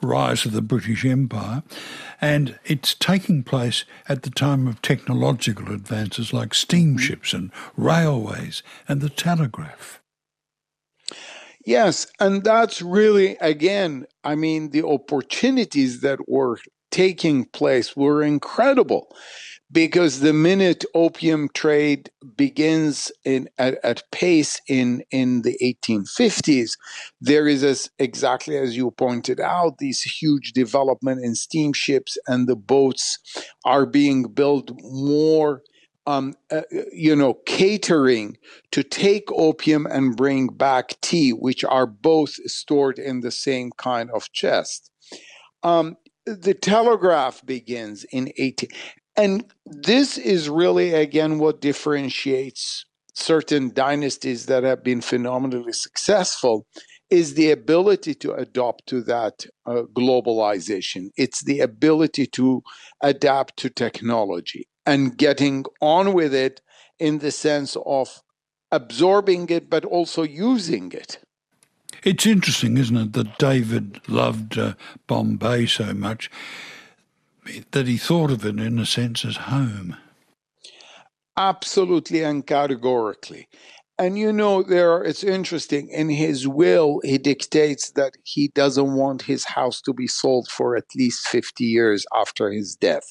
rise 0.00 0.46
of 0.46 0.52
the 0.52 0.62
British 0.62 1.04
Empire. 1.04 1.64
And 2.20 2.56
it's 2.64 2.94
taking 2.94 3.42
place 3.42 3.84
at 4.08 4.22
the 4.22 4.30
time 4.30 4.68
of 4.68 4.80
technological 4.80 5.72
advances 5.72 6.32
like 6.32 6.54
steamships 6.54 7.32
and 7.32 7.50
railways 7.76 8.62
and 8.86 9.00
the 9.00 9.10
telegraph. 9.10 10.03
Yes, 11.66 12.06
and 12.20 12.44
that's 12.44 12.82
really, 12.82 13.36
again, 13.40 14.06
I 14.22 14.34
mean, 14.34 14.70
the 14.70 14.84
opportunities 14.84 16.00
that 16.02 16.28
were 16.28 16.58
taking 16.90 17.46
place 17.46 17.96
were 17.96 18.22
incredible 18.22 19.08
because 19.72 20.20
the 20.20 20.32
minute 20.32 20.84
opium 20.94 21.48
trade 21.54 22.10
begins 22.36 23.10
in 23.24 23.48
at, 23.58 23.78
at 23.84 24.02
pace 24.12 24.60
in 24.68 25.02
in 25.10 25.42
the 25.42 25.56
1850s 25.62 26.72
there 27.20 27.48
is 27.48 27.64
as 27.64 27.90
exactly 27.98 28.56
as 28.56 28.76
you 28.76 28.92
pointed 28.92 29.40
out 29.40 29.78
these 29.78 30.02
huge 30.02 30.52
development 30.52 31.24
in 31.24 31.34
steamships 31.34 32.16
and 32.28 32.46
the 32.46 32.56
boats 32.56 33.18
are 33.64 33.86
being 33.86 34.24
built 34.24 34.70
more 34.82 35.62
um, 36.06 36.34
uh, 36.50 36.62
you 36.92 37.16
know, 37.16 37.34
catering 37.46 38.36
to 38.72 38.82
take 38.82 39.30
opium 39.32 39.86
and 39.86 40.16
bring 40.16 40.48
back 40.48 41.00
tea, 41.00 41.30
which 41.30 41.64
are 41.64 41.86
both 41.86 42.34
stored 42.50 42.98
in 42.98 43.20
the 43.20 43.30
same 43.30 43.70
kind 43.76 44.10
of 44.10 44.30
chest. 44.32 44.90
Um, 45.62 45.96
the 46.26 46.54
telegraph 46.54 47.44
begins 47.44 48.04
in 48.04 48.32
18, 48.36 48.68
and 49.16 49.44
this 49.66 50.18
is 50.18 50.48
really 50.48 50.92
again 50.92 51.38
what 51.38 51.60
differentiates 51.60 52.84
certain 53.14 53.72
dynasties 53.72 54.46
that 54.46 54.64
have 54.64 54.82
been 54.82 55.00
phenomenally 55.00 55.72
successful 55.72 56.66
is 57.10 57.34
the 57.34 57.50
ability 57.50 58.14
to 58.14 58.32
adopt 58.32 58.86
to 58.86 59.02
that 59.02 59.46
uh, 59.66 59.82
globalization. 59.92 61.10
It's 61.16 61.44
the 61.44 61.60
ability 61.60 62.26
to 62.28 62.62
adapt 63.02 63.56
to 63.58 63.70
technology 63.70 64.66
and 64.86 65.16
getting 65.16 65.64
on 65.80 66.12
with 66.12 66.34
it 66.34 66.60
in 66.98 67.18
the 67.18 67.30
sense 67.30 67.76
of 67.84 68.22
absorbing 68.70 69.48
it 69.50 69.70
but 69.70 69.84
also 69.84 70.22
using 70.22 70.92
it. 70.92 71.18
It's 72.02 72.26
interesting, 72.26 72.76
isn't 72.76 72.96
it, 72.96 73.12
that 73.14 73.38
David 73.38 74.00
loved 74.08 74.58
uh, 74.58 74.74
Bombay 75.06 75.66
so 75.66 75.94
much 75.94 76.30
that 77.70 77.86
he 77.86 77.96
thought 77.96 78.30
of 78.30 78.44
it 78.44 78.58
in 78.58 78.78
a 78.78 78.86
sense 78.86 79.24
as 79.24 79.36
home. 79.36 79.96
Absolutely 81.36 82.22
and 82.22 82.46
categorically. 82.46 83.48
And 83.96 84.18
you 84.18 84.32
know, 84.32 84.62
there 84.62 85.02
it's 85.04 85.22
interesting. 85.22 85.88
In 85.88 86.08
his 86.08 86.48
will, 86.48 87.00
he 87.04 87.16
dictates 87.16 87.92
that 87.92 88.16
he 88.24 88.48
doesn't 88.48 88.94
want 88.94 89.22
his 89.22 89.44
house 89.44 89.80
to 89.82 89.92
be 89.92 90.08
sold 90.08 90.48
for 90.48 90.76
at 90.76 90.96
least 90.96 91.28
50 91.28 91.64
years 91.64 92.04
after 92.12 92.50
his 92.50 92.74
death. 92.74 93.06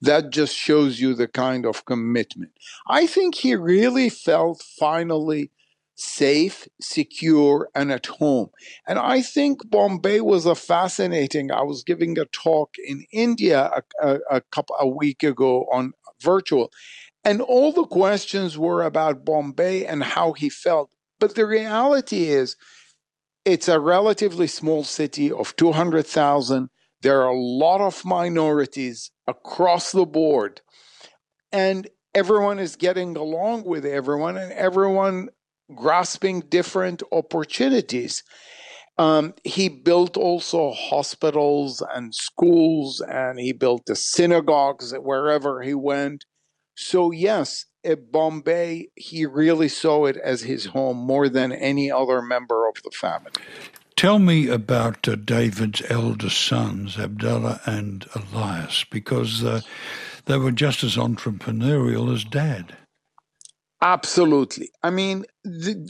That 0.00 0.30
just 0.30 0.54
shows 0.54 1.00
you 1.00 1.14
the 1.14 1.26
kind 1.26 1.66
of 1.66 1.84
commitment. 1.84 2.52
I 2.88 3.06
think 3.06 3.34
he 3.34 3.56
really 3.56 4.08
felt 4.08 4.62
finally 4.62 5.50
safe, 5.96 6.66
secure, 6.80 7.68
and 7.74 7.92
at 7.92 8.06
home. 8.06 8.50
And 8.86 8.98
I 8.98 9.22
think 9.22 9.68
Bombay 9.68 10.20
was 10.20 10.46
a 10.46 10.54
fascinating. 10.54 11.50
I 11.50 11.62
was 11.62 11.82
giving 11.82 12.18
a 12.18 12.24
talk 12.26 12.76
in 12.78 13.04
India 13.12 13.70
a, 14.00 14.08
a, 14.08 14.18
a 14.30 14.40
couple 14.40 14.76
a 14.78 14.88
week 14.88 15.22
ago 15.22 15.66
on 15.72 15.92
virtual, 16.20 16.72
and 17.24 17.40
all 17.40 17.72
the 17.72 17.84
questions 17.84 18.56
were 18.56 18.82
about 18.82 19.24
Bombay 19.24 19.84
and 19.84 20.02
how 20.02 20.32
he 20.32 20.48
felt. 20.48 20.90
But 21.18 21.34
the 21.34 21.46
reality 21.46 22.28
is, 22.28 22.56
it's 23.44 23.68
a 23.68 23.80
relatively 23.80 24.46
small 24.46 24.84
city 24.84 25.30
of 25.30 25.54
200,000. 25.56 26.68
There 27.02 27.22
are 27.22 27.28
a 27.28 27.40
lot 27.40 27.80
of 27.80 28.04
minorities 28.04 29.10
across 29.26 29.92
the 29.92 30.06
board. 30.06 30.60
And 31.52 31.88
everyone 32.14 32.58
is 32.58 32.76
getting 32.76 33.16
along 33.16 33.64
with 33.64 33.84
everyone 33.84 34.36
and 34.36 34.52
everyone 34.52 35.28
grasping 35.74 36.40
different 36.40 37.02
opportunities. 37.12 38.22
Um, 38.98 39.34
he 39.44 39.68
built 39.68 40.16
also 40.16 40.72
hospitals 40.72 41.82
and 41.94 42.14
schools, 42.14 43.00
and 43.00 43.38
he 43.38 43.52
built 43.52 43.86
the 43.86 43.96
synagogues 43.96 44.92
wherever 44.92 45.62
he 45.62 45.74
went. 45.74 46.26
So, 46.76 47.10
yes, 47.10 47.66
at 47.84 48.12
Bombay, 48.12 48.88
he 48.94 49.26
really 49.26 49.68
saw 49.68 50.06
it 50.06 50.16
as 50.16 50.42
his 50.42 50.66
home 50.66 50.96
more 50.96 51.28
than 51.28 51.52
any 51.52 51.90
other 51.90 52.22
member 52.22 52.68
of 52.68 52.74
the 52.82 52.90
family. 52.90 53.32
Tell 53.96 54.18
me 54.18 54.48
about 54.48 55.06
uh, 55.06 55.14
David's 55.14 55.82
eldest 55.90 56.40
sons, 56.42 56.98
Abdullah 56.98 57.60
and 57.66 58.06
Elias, 58.14 58.84
because 58.90 59.44
uh, 59.44 59.60
they 60.24 60.38
were 60.38 60.52
just 60.52 60.82
as 60.82 60.96
entrepreneurial 60.96 62.12
as 62.12 62.24
dad. 62.24 62.76
Absolutely. 63.82 64.70
I 64.82 64.90
mean, 64.90 65.24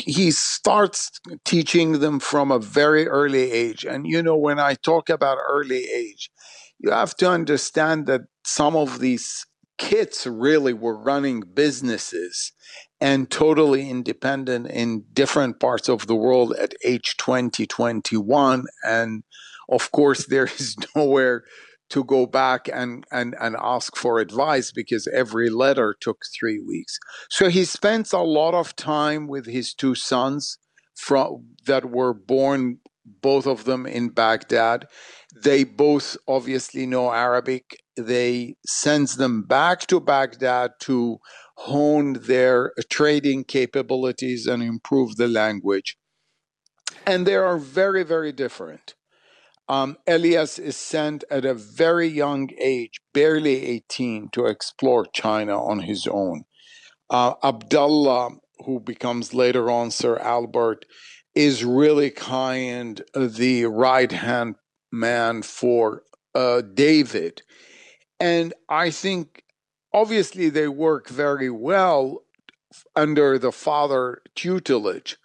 he 0.01 0.31
starts 0.31 1.11
teaching 1.45 1.99
them 1.99 2.21
from 2.21 2.53
a 2.53 2.59
very 2.59 3.09
early 3.09 3.51
age. 3.51 3.85
And, 3.85 4.07
you 4.07 4.23
know, 4.23 4.37
when 4.37 4.61
I 4.61 4.75
talk 4.75 5.09
about 5.09 5.39
early 5.49 5.85
age, 5.85 6.31
you 6.79 6.91
have 6.93 7.17
to 7.17 7.29
understand 7.29 8.07
that 8.07 8.23
some 8.45 8.77
of 8.77 9.01
these 9.01 9.45
kids 9.81 10.27
really 10.27 10.75
were 10.75 10.97
running 10.97 11.41
businesses 11.41 12.53
and 13.01 13.31
totally 13.31 13.89
independent 13.89 14.67
in 14.67 15.05
different 15.15 15.59
parts 15.59 15.89
of 15.89 16.07
the 16.07 16.15
world 16.15 16.55
at 16.57 16.75
age 16.85 17.17
20, 17.17 17.67
21. 17.67 18.67
And 18.85 19.25
of 19.71 19.91
course, 19.91 20.27
there 20.29 20.45
is 20.45 20.77
nowhere 20.95 21.45
to 21.89 22.05
go 22.05 22.27
back 22.27 22.69
and, 22.73 23.05
and, 23.11 23.35
and 23.41 23.57
ask 23.59 23.97
for 23.97 24.21
advice 24.21 24.71
because 24.71 25.09
every 25.09 25.49
letter 25.49 25.97
took 25.99 26.25
three 26.39 26.61
weeks. 26.61 26.99
So 27.31 27.49
he 27.49 27.65
spent 27.65 28.13
a 28.13 28.19
lot 28.19 28.55
of 28.55 28.77
time 28.77 29.27
with 29.27 29.47
his 29.47 29.73
two 29.75 29.95
sons 29.95 30.59
from, 30.95 31.47
that 31.67 31.91
were 31.91 32.13
born, 32.13 32.79
both 33.04 33.47
of 33.47 33.64
them 33.64 33.87
in 33.87 34.11
Baghdad. 34.11 34.87
They 35.42 35.64
both 35.64 36.16
obviously 36.26 36.87
know 36.87 37.12
Arabic. 37.12 37.83
They 37.97 38.57
sends 38.66 39.16
them 39.16 39.42
back 39.42 39.87
to 39.88 40.00
Baghdad 40.00 40.73
to 40.80 41.19
hone 41.57 42.14
their 42.14 42.73
trading 42.90 43.45
capabilities 43.45 44.47
and 44.47 44.62
improve 44.62 45.16
the 45.16 45.28
language. 45.28 45.97
And 47.07 47.26
they 47.26 47.37
are 47.37 47.59
very, 47.59 48.02
very 48.02 48.33
different. 48.33 48.95
Um, 49.69 49.99
Elias 50.07 50.59
is 50.59 50.76
sent 50.76 51.23
at 51.30 51.45
a 51.45 51.54
very 51.54 52.09
young 52.09 52.50
age, 52.59 53.00
barely 53.14 53.64
18, 53.66 54.30
to 54.33 54.47
explore 54.47 55.07
China 55.14 55.62
on 55.62 55.80
his 55.80 56.09
own. 56.09 56.42
Uh, 57.09 57.35
Abdullah, 57.45 58.30
who 58.66 58.80
becomes 58.80 59.33
later 59.33 59.71
on 59.71 59.92
Sir 59.92 60.19
Albert, 60.19 60.87
is 61.35 61.65
really 61.65 62.11
kind 62.11 63.03
of 63.15 63.37
the 63.37 63.65
right 63.67 64.11
hand 64.11 64.57
man 64.93 65.43
for 65.43 66.03
uh, 66.35 66.63
David. 66.63 67.43
And 68.19 68.53
I 68.69 68.91
think 68.91 69.45
obviously 69.93 70.51
they 70.51 70.69
work 70.69 71.09
very 71.09 71.51
well 71.51 72.23
under 72.95 73.39
the 73.39 73.53
father 73.53 74.23
tutelage, 74.35 75.17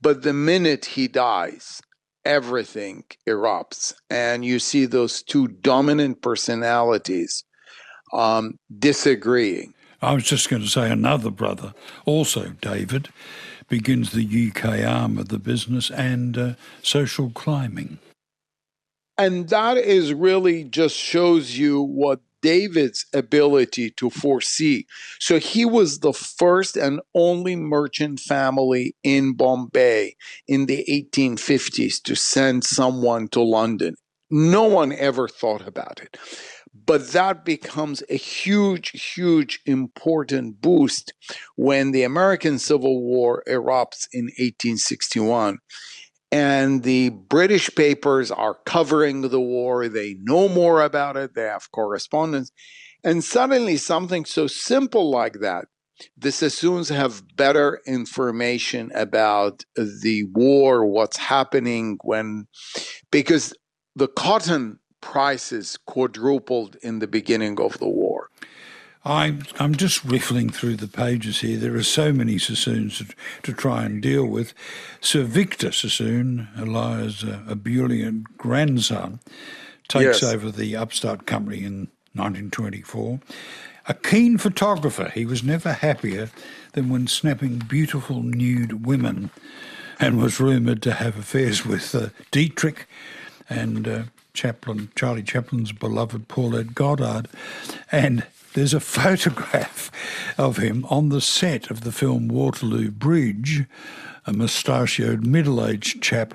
but 0.00 0.22
the 0.22 0.32
minute 0.32 0.84
he 0.84 1.08
dies, 1.08 1.80
everything 2.24 3.04
erupts 3.28 3.94
and 4.10 4.44
you 4.44 4.58
see 4.58 4.84
those 4.84 5.22
two 5.22 5.48
dominant 5.48 6.20
personalities 6.20 7.44
um, 8.12 8.58
disagreeing. 8.78 9.72
I 10.02 10.14
was 10.14 10.24
just 10.24 10.48
going 10.48 10.62
to 10.62 10.68
say 10.68 10.90
another 10.90 11.30
brother, 11.30 11.74
also 12.06 12.54
David, 12.60 13.10
begins 13.70 14.10
the 14.10 14.50
UK 14.50 14.84
arm 14.84 15.16
of 15.16 15.28
the 15.28 15.38
business 15.38 15.90
and 15.90 16.36
uh, 16.36 16.52
social 16.82 17.30
climbing. 17.30 17.98
And 19.16 19.48
that 19.48 19.78
is 19.78 20.12
really 20.12 20.64
just 20.64 20.96
shows 20.96 21.56
you 21.56 21.80
what 21.80 22.20
David's 22.42 23.06
ability 23.12 23.90
to 23.90 24.10
foresee. 24.10 24.86
So 25.18 25.38
he 25.38 25.64
was 25.64 26.00
the 26.00 26.12
first 26.12 26.76
and 26.76 27.00
only 27.14 27.54
merchant 27.54 28.20
family 28.20 28.94
in 29.02 29.34
Bombay 29.34 30.16
in 30.48 30.66
the 30.66 30.84
1850s 30.88 32.02
to 32.02 32.14
send 32.14 32.64
someone 32.64 33.28
to 33.28 33.42
London. 33.42 33.94
No 34.30 34.64
one 34.64 34.92
ever 34.92 35.28
thought 35.28 35.66
about 35.66 36.00
it. 36.00 36.16
But 36.72 37.08
that 37.12 37.44
becomes 37.44 38.02
a 38.08 38.16
huge, 38.16 38.90
huge, 39.14 39.60
important 39.66 40.60
boost 40.60 41.12
when 41.56 41.90
the 41.90 42.04
American 42.04 42.58
Civil 42.58 43.02
War 43.02 43.42
erupts 43.48 44.06
in 44.12 44.26
1861 44.26 45.58
and 46.32 46.82
the 46.82 47.10
British 47.10 47.74
papers 47.74 48.30
are 48.30 48.58
covering 48.64 49.22
the 49.22 49.40
war. 49.40 49.88
They 49.88 50.16
know 50.20 50.48
more 50.48 50.82
about 50.82 51.16
it, 51.16 51.34
they 51.34 51.42
have 51.42 51.70
correspondence. 51.72 52.52
And 53.02 53.24
suddenly, 53.24 53.76
something 53.76 54.24
so 54.24 54.46
simple 54.46 55.10
like 55.10 55.40
that, 55.40 55.66
the 56.16 56.30
Sassoons 56.30 56.88
have 56.90 57.22
better 57.36 57.80
information 57.86 58.92
about 58.94 59.64
the 59.74 60.24
war, 60.32 60.86
what's 60.86 61.16
happening 61.16 61.98
when, 62.04 62.46
because 63.10 63.54
the 63.96 64.08
cotton 64.08 64.78
prices 65.00 65.78
quadrupled 65.86 66.76
in 66.82 66.98
the 66.98 67.06
beginning 67.06 67.60
of 67.60 67.78
the 67.78 67.88
war. 67.88 68.30
I'm, 69.04 69.44
I'm 69.58 69.74
just 69.74 70.04
riffling 70.04 70.50
through 70.50 70.76
the 70.76 70.88
pages 70.88 71.40
here. 71.40 71.56
There 71.56 71.74
are 71.74 71.82
so 71.82 72.12
many 72.12 72.38
Sassoons 72.38 72.98
to, 72.98 73.06
to 73.44 73.52
try 73.54 73.84
and 73.84 74.02
deal 74.02 74.26
with. 74.26 74.52
Sir 75.00 75.22
Victor 75.22 75.72
Sassoon, 75.72 76.48
Elias' 76.56 77.24
uh, 77.24 77.40
ebullient 77.48 78.36
grandson, 78.36 79.20
takes 79.88 80.22
yes. 80.22 80.22
over 80.22 80.50
the 80.50 80.76
upstart 80.76 81.26
company 81.26 81.64
in 81.64 81.88
1924. 82.12 83.20
A 83.86 83.94
keen 83.94 84.36
photographer, 84.36 85.10
he 85.14 85.24
was 85.24 85.42
never 85.42 85.72
happier 85.72 86.30
than 86.72 86.90
when 86.90 87.06
snapping 87.06 87.58
beautiful 87.58 88.22
nude 88.22 88.84
women 88.84 89.30
and 89.98 90.20
was 90.20 90.40
rumoured 90.40 90.82
to 90.82 90.92
have 90.92 91.18
affairs 91.18 91.64
with 91.66 91.94
uh, 91.94 92.08
Dietrich 92.30 92.86
and 93.48 93.88
uh, 93.88 94.02
Chaplin, 94.34 94.90
Charlie 94.94 95.22
Chaplin's 95.22 95.72
beloved 95.72 96.28
Paulette 96.28 96.74
Goddard. 96.74 97.28
And 97.90 98.26
there's 98.54 98.74
a 98.74 98.80
photograph 98.98 99.90
of 100.38 100.56
him 100.58 100.84
on 100.90 101.08
the 101.08 101.20
set 101.20 101.70
of 101.70 101.82
the 101.82 101.92
film 101.92 102.28
Waterloo 102.28 102.90
Bridge, 102.90 103.64
a 104.26 104.32
mustachioed 104.32 105.26
middle 105.26 105.64
aged 105.64 106.02
chap 106.02 106.34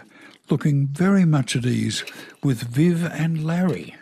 looking 0.49 0.87
very 0.87 1.25
much 1.25 1.55
at 1.55 1.65
ease 1.65 2.03
with 2.43 2.61
Viv 2.61 3.03
and 3.03 3.43
Larry. 3.45 3.95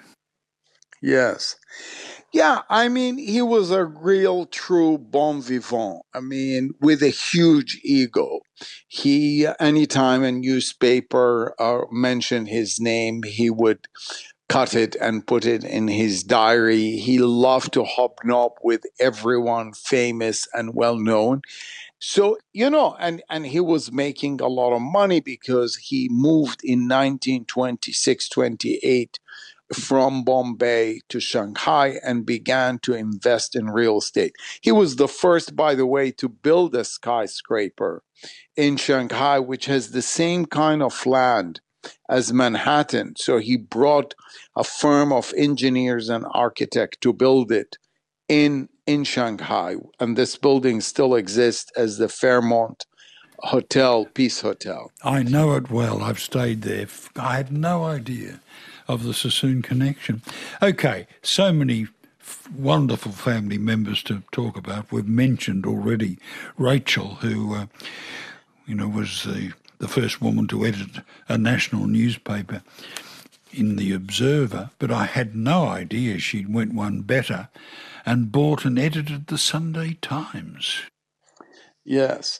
Yes. 1.02 1.56
Yeah, 2.34 2.64
I 2.68 2.90
mean, 2.90 3.18
he 3.20 3.42
was 3.44 3.70
a 3.70 3.86
real 3.86 4.46
true 4.48 4.98
bon 4.98 5.42
vivant. 5.42 6.02
I 6.16 6.20
mean, 6.20 6.72
with 6.82 7.04
a 7.04 7.10
huge 7.10 7.80
ego. 7.84 8.40
He, 8.88 9.46
anytime 9.60 10.24
a 10.24 10.32
newspaper 10.32 11.54
uh, 11.60 11.82
mentioned 11.92 12.48
his 12.50 12.80
name, 12.80 13.22
he 13.24 13.50
would 13.52 13.88
cut 14.50 14.76
it 14.76 14.96
and 15.02 15.28
put 15.28 15.46
it 15.46 15.64
in 15.64 15.88
his 15.88 16.24
diary. 16.24 16.98
He 16.98 17.20
loved 17.20 17.74
to 17.74 17.84
hobnob 17.86 18.54
with 18.64 18.84
everyone 19.00 19.74
famous 19.74 20.48
and 20.54 20.76
well 20.76 20.98
known. 21.00 21.42
So, 22.00 22.38
you 22.52 22.70
know, 22.70 22.96
and, 23.00 23.24
and 23.30 23.46
he 23.46 23.60
was 23.60 23.92
making 23.92 24.42
a 24.42 24.48
lot 24.48 24.74
of 24.76 24.82
money 24.82 25.20
because 25.22 25.76
he 25.78 26.10
moved 26.12 26.62
in 26.64 26.88
1926 26.88 28.30
28 28.30 29.20
from 29.74 30.24
Bombay 30.24 31.02
to 31.10 31.20
Shanghai 31.20 32.00
and 32.04 32.26
began 32.26 32.80
to 32.80 32.94
invest 32.94 33.56
in 33.56 33.70
real 33.70 33.98
estate. 33.98 34.36
He 34.62 34.72
was 34.72 34.96
the 34.96 35.08
first, 35.08 35.56
by 35.56 35.76
the 35.76 35.86
way, 35.86 36.12
to 36.12 36.30
build 36.30 36.76
a 36.76 36.84
skyscraper 36.84 38.04
in 38.56 38.78
Shanghai, 38.78 39.40
which 39.40 39.66
has 39.66 39.92
the 39.92 40.02
same 40.02 40.46
kind 40.46 40.82
of 40.82 41.06
land 41.06 41.60
as 42.10 42.32
Manhattan. 42.32 43.16
So 43.18 43.40
he 43.40 43.58
brought 43.58 44.16
a 44.56 44.64
firm 44.64 45.12
of 45.12 45.34
engineers 45.36 46.10
and 46.10 46.26
architects 46.32 46.98
to 47.02 47.14
build 47.14 47.52
it 47.52 47.78
in 48.30 48.70
in 48.86 49.06
Shanghai, 49.06 49.76
and 50.00 50.18
this 50.18 50.36
building 50.36 50.82
still 50.82 51.16
exists 51.16 51.72
as 51.78 51.98
the 51.98 52.10
Fairmont 52.10 52.86
hotel, 53.40 54.06
Peace 54.14 54.42
Hotel. 54.42 54.92
I 55.04 55.24
know 55.24 55.54
it 55.54 55.70
well. 55.70 56.04
I've 56.04 56.20
stayed 56.20 56.64
there. 56.64 56.88
I 57.16 57.38
had 57.38 57.52
no 57.52 57.84
idea 57.84 58.42
of 58.88 59.04
the 59.04 59.14
Sassoon 59.14 59.62
connection. 59.62 60.22
Okay, 60.62 61.08
so 61.22 61.52
many 61.54 61.88
wonderful 62.56 63.12
family 63.12 63.58
members 63.58 64.04
to 64.04 64.24
talk 64.32 64.58
about. 64.58 64.92
We've 64.92 65.08
mentioned 65.08 65.66
already 65.66 66.18
Rachel, 66.58 67.16
who, 67.16 67.56
uh, 67.56 67.66
you 68.66 68.76
know, 68.76 68.88
was 68.88 69.24
the, 69.24 69.54
the 69.80 69.88
first 69.88 70.22
woman 70.22 70.48
to 70.48 70.66
edit 70.66 71.04
a 71.28 71.38
national 71.38 71.88
newspaper 71.88 72.64
in 73.52 73.76
The 73.76 73.94
Observer, 73.94 74.72
but 74.80 74.92
I 74.92 75.06
had 75.06 75.36
no 75.36 75.68
idea 75.68 76.20
she'd 76.20 76.54
went 76.54 76.74
one 76.74 77.02
better 77.02 77.50
and 78.06 78.32
bought 78.32 78.66
and 78.66 78.80
edited 78.80 79.28
the 79.28 79.38
Sunday 79.38 79.98
Times. 80.02 80.82
Yes. 81.86 82.40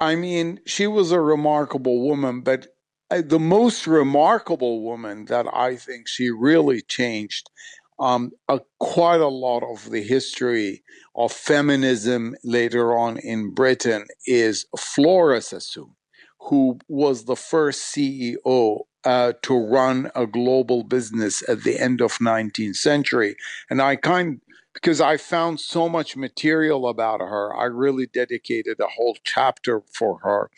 I 0.00 0.14
mean, 0.14 0.60
she 0.66 0.86
was 0.86 1.12
a 1.12 1.20
remarkable 1.20 2.02
woman, 2.06 2.40
but 2.40 2.68
the 3.10 3.40
most 3.40 3.86
remarkable 3.86 4.82
woman 4.82 5.24
that 5.26 5.46
I 5.52 5.76
think 5.76 6.06
she 6.06 6.30
really 6.30 6.80
changed 6.80 7.50
um, 7.98 8.32
a, 8.48 8.60
quite 8.78 9.20
a 9.20 9.28
lot 9.28 9.62
of 9.62 9.90
the 9.90 10.02
history 10.02 10.82
of 11.14 11.32
feminism 11.32 12.34
later 12.44 12.96
on 12.96 13.18
in 13.18 13.52
Britain 13.52 14.06
is 14.26 14.64
Flora 14.78 15.42
Sassoon, 15.42 15.94
who 16.40 16.78
was 16.88 17.24
the 17.24 17.36
first 17.36 17.94
CEO 17.94 18.80
uh, 19.04 19.32
to 19.42 19.54
run 19.54 20.10
a 20.14 20.26
global 20.26 20.82
business 20.82 21.46
at 21.48 21.62
the 21.64 21.78
end 21.78 22.00
of 22.00 22.12
19th 22.18 22.76
century. 22.76 23.36
And 23.68 23.82
I 23.82 23.96
kind 23.96 24.40
because 24.72 25.00
I 25.00 25.16
found 25.16 25.58
so 25.58 25.88
much 25.88 26.16
material 26.16 26.88
about 26.88 27.18
her, 27.18 27.54
I 27.56 27.64
really 27.64 28.06
dedicated 28.06 28.78
a 28.78 28.86
whole 28.86 29.16
chapter 29.24 29.82
for 29.92 30.20
her 30.22 30.48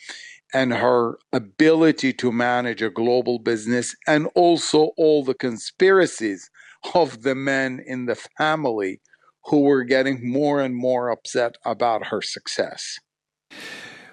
and 0.53 0.73
her 0.73 1.17
ability 1.31 2.13
to 2.13 2.31
manage 2.31 2.81
a 2.81 2.89
global 2.89 3.39
business 3.39 3.95
and 4.07 4.27
also 4.35 4.91
all 4.97 5.23
the 5.23 5.33
conspiracies 5.33 6.49
of 6.93 7.23
the 7.23 7.35
men 7.35 7.81
in 7.85 8.05
the 8.05 8.15
family 8.37 9.01
who 9.45 9.61
were 9.61 9.83
getting 9.83 10.29
more 10.29 10.61
and 10.61 10.75
more 10.75 11.09
upset 11.09 11.55
about 11.65 12.07
her 12.07 12.21
success. 12.21 12.99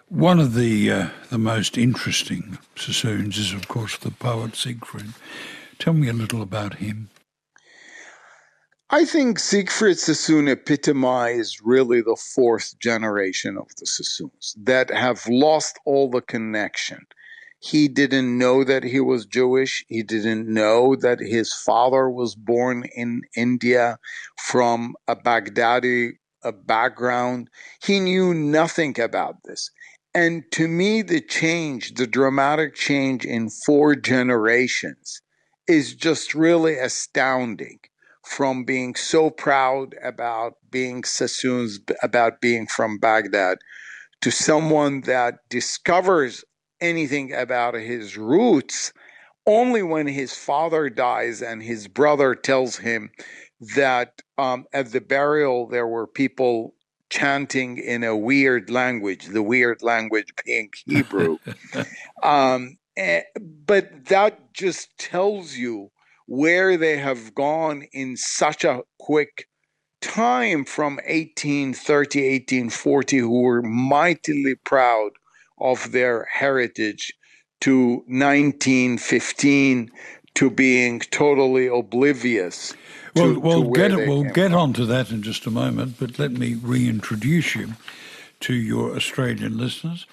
One 0.09 0.40
of 0.40 0.55
the 0.55 0.90
uh, 0.90 1.09
the 1.31 1.38
most 1.38 1.79
interesting 1.79 2.59
Sassoons 2.74 3.38
is, 3.38 3.53
of 3.53 3.68
course, 3.68 3.96
the 3.96 4.11
poet 4.11 4.57
Siegfried. 4.57 5.12
Tell 5.79 5.92
me 5.92 6.09
a 6.09 6.12
little 6.12 6.42
about 6.42 6.74
him. 6.76 7.11
I 8.92 9.05
think 9.05 9.38
Siegfried 9.38 10.00
Sassoon 10.00 10.48
epitomized 10.48 11.61
really 11.62 12.00
the 12.00 12.16
fourth 12.16 12.76
generation 12.81 13.57
of 13.57 13.68
the 13.76 13.87
Sassoons 13.87 14.57
that 14.59 14.90
have 14.90 15.29
lost 15.29 15.79
all 15.85 16.11
the 16.11 16.20
connection. 16.20 17.07
He 17.61 17.87
didn't 17.87 18.37
know 18.37 18.64
that 18.64 18.83
he 18.83 18.98
was 18.98 19.26
Jewish. 19.26 19.85
He 19.87 20.03
didn't 20.03 20.53
know 20.53 20.96
that 20.96 21.20
his 21.20 21.55
father 21.55 22.11
was 22.11 22.35
born 22.35 22.83
in 22.96 23.22
India 23.37 24.00
from 24.37 24.96
a 25.07 25.14
Baghdadi 25.14 26.14
a 26.42 26.50
background. 26.50 27.48
He 27.85 28.00
knew 28.00 28.35
nothing 28.35 28.98
about 28.98 29.37
this. 29.44 29.70
And 30.14 30.42
to 30.50 30.66
me, 30.66 31.03
the 31.03 31.20
change, 31.20 31.94
the 31.94 32.09
dramatic 32.09 32.74
change 32.74 33.24
in 33.24 33.50
four 33.50 33.94
generations, 33.94 35.22
is 35.68 35.94
just 35.94 36.35
really 36.35 36.76
astounding 36.76 37.79
from 38.24 38.64
being 38.64 38.94
so 38.94 39.30
proud 39.30 39.94
about 40.02 40.54
being 40.70 41.04
Sassoons, 41.04 41.80
about 42.02 42.40
being 42.40 42.66
from 42.66 42.98
Baghdad, 42.98 43.59
to 44.20 44.30
someone 44.30 45.02
that 45.02 45.48
discovers 45.48 46.44
anything 46.80 47.33
about 47.33 47.74
his 47.74 48.16
roots 48.16 48.92
only 49.46 49.83
when 49.83 50.06
his 50.06 50.35
father 50.35 50.90
dies 50.90 51.42
and 51.42 51.62
his 51.62 51.88
brother 51.88 52.35
tells 52.35 52.76
him 52.76 53.11
that 53.74 54.22
um, 54.38 54.66
at 54.72 54.92
the 54.92 55.00
burial 55.00 55.66
there 55.66 55.87
were 55.87 56.06
people 56.06 56.74
chanting 57.11 57.78
in 57.78 58.04
a 58.04 58.16
weird 58.16 58.70
language, 58.70 59.26
the 59.26 59.42
weird 59.42 59.83
language 59.83 60.33
being 60.44 60.70
Hebrew. 60.87 61.38
um, 62.22 62.78
eh, 62.96 63.22
but 63.66 64.06
that 64.06 64.52
just 64.54 64.96
tells 64.98 65.56
you 65.56 65.90
where 66.31 66.77
they 66.77 66.97
have 66.97 67.35
gone 67.35 67.83
in 67.93 68.16
such 68.16 68.62
a 68.62 68.83
quick 69.01 69.49
time 70.01 70.64
from 70.64 70.95
1830, 71.09 72.21
1840, 72.31 73.19
who 73.19 73.43
were 73.43 73.62
mightily 73.62 74.55
proud 74.55 75.11
of 75.59 75.90
their 75.90 76.29
heritage, 76.31 77.12
to 77.62 77.97
1915 78.07 79.90
to 80.35 80.51
being 80.51 81.01
totally 81.01 81.66
oblivious. 81.66 82.75
Well, 83.16 83.35
to, 83.35 83.40
we'll 83.40 83.64
to 83.64 83.88
get 83.88 83.97
we'll 83.97 84.23
get 84.23 84.55
on 84.55 84.73
to 84.75 84.87
that 84.87 85.11
in 85.11 85.23
just 85.23 85.47
a 85.47 85.51
moment, 85.51 85.97
but 85.99 86.21
let 86.21 86.31
me 86.31 86.55
reintroduce 86.55 87.57
you 87.57 87.75
to 88.38 88.55
your 88.55 88.95
Australian 88.95 89.59
listeners. 89.59 90.07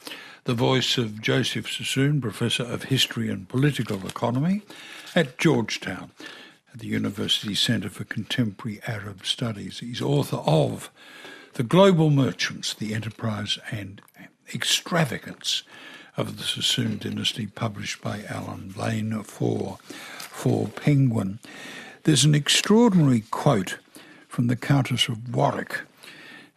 The 0.47 0.53
voice 0.53 0.97
of 0.97 1.21
Joseph 1.21 1.69
Sassoon, 1.69 2.21
Professor 2.21 2.63
of 2.63 2.83
History 2.83 3.29
and 3.29 3.49
Political 3.49 4.07
Economy, 4.07 4.61
at 5.13 5.37
Georgetown 5.37 6.11
at 6.71 6.79
the 6.79 6.87
University 6.87 7.53
Centre 7.53 7.89
for 7.89 8.05
Contemporary 8.05 8.79
Arab 8.87 9.25
Studies. 9.25 9.79
He's 9.79 10.01
author 10.01 10.37
of 10.37 10.89
The 11.55 11.63
Global 11.63 12.09
Merchants, 12.11 12.73
the 12.73 12.93
Enterprise 12.93 13.59
and 13.71 14.01
Extravagance 14.55 15.63
of 16.15 16.37
the 16.37 16.43
Sassoon 16.43 16.97
Dynasty, 16.97 17.47
published 17.47 18.01
by 18.01 18.23
Allen 18.29 18.73
Lane 18.77 19.23
for, 19.23 19.79
for 19.83 20.69
Penguin. 20.69 21.39
There's 22.03 22.23
an 22.23 22.35
extraordinary 22.35 23.25
quote 23.31 23.79
from 24.29 24.47
the 24.47 24.55
Countess 24.55 25.09
of 25.09 25.35
Warwick 25.35 25.81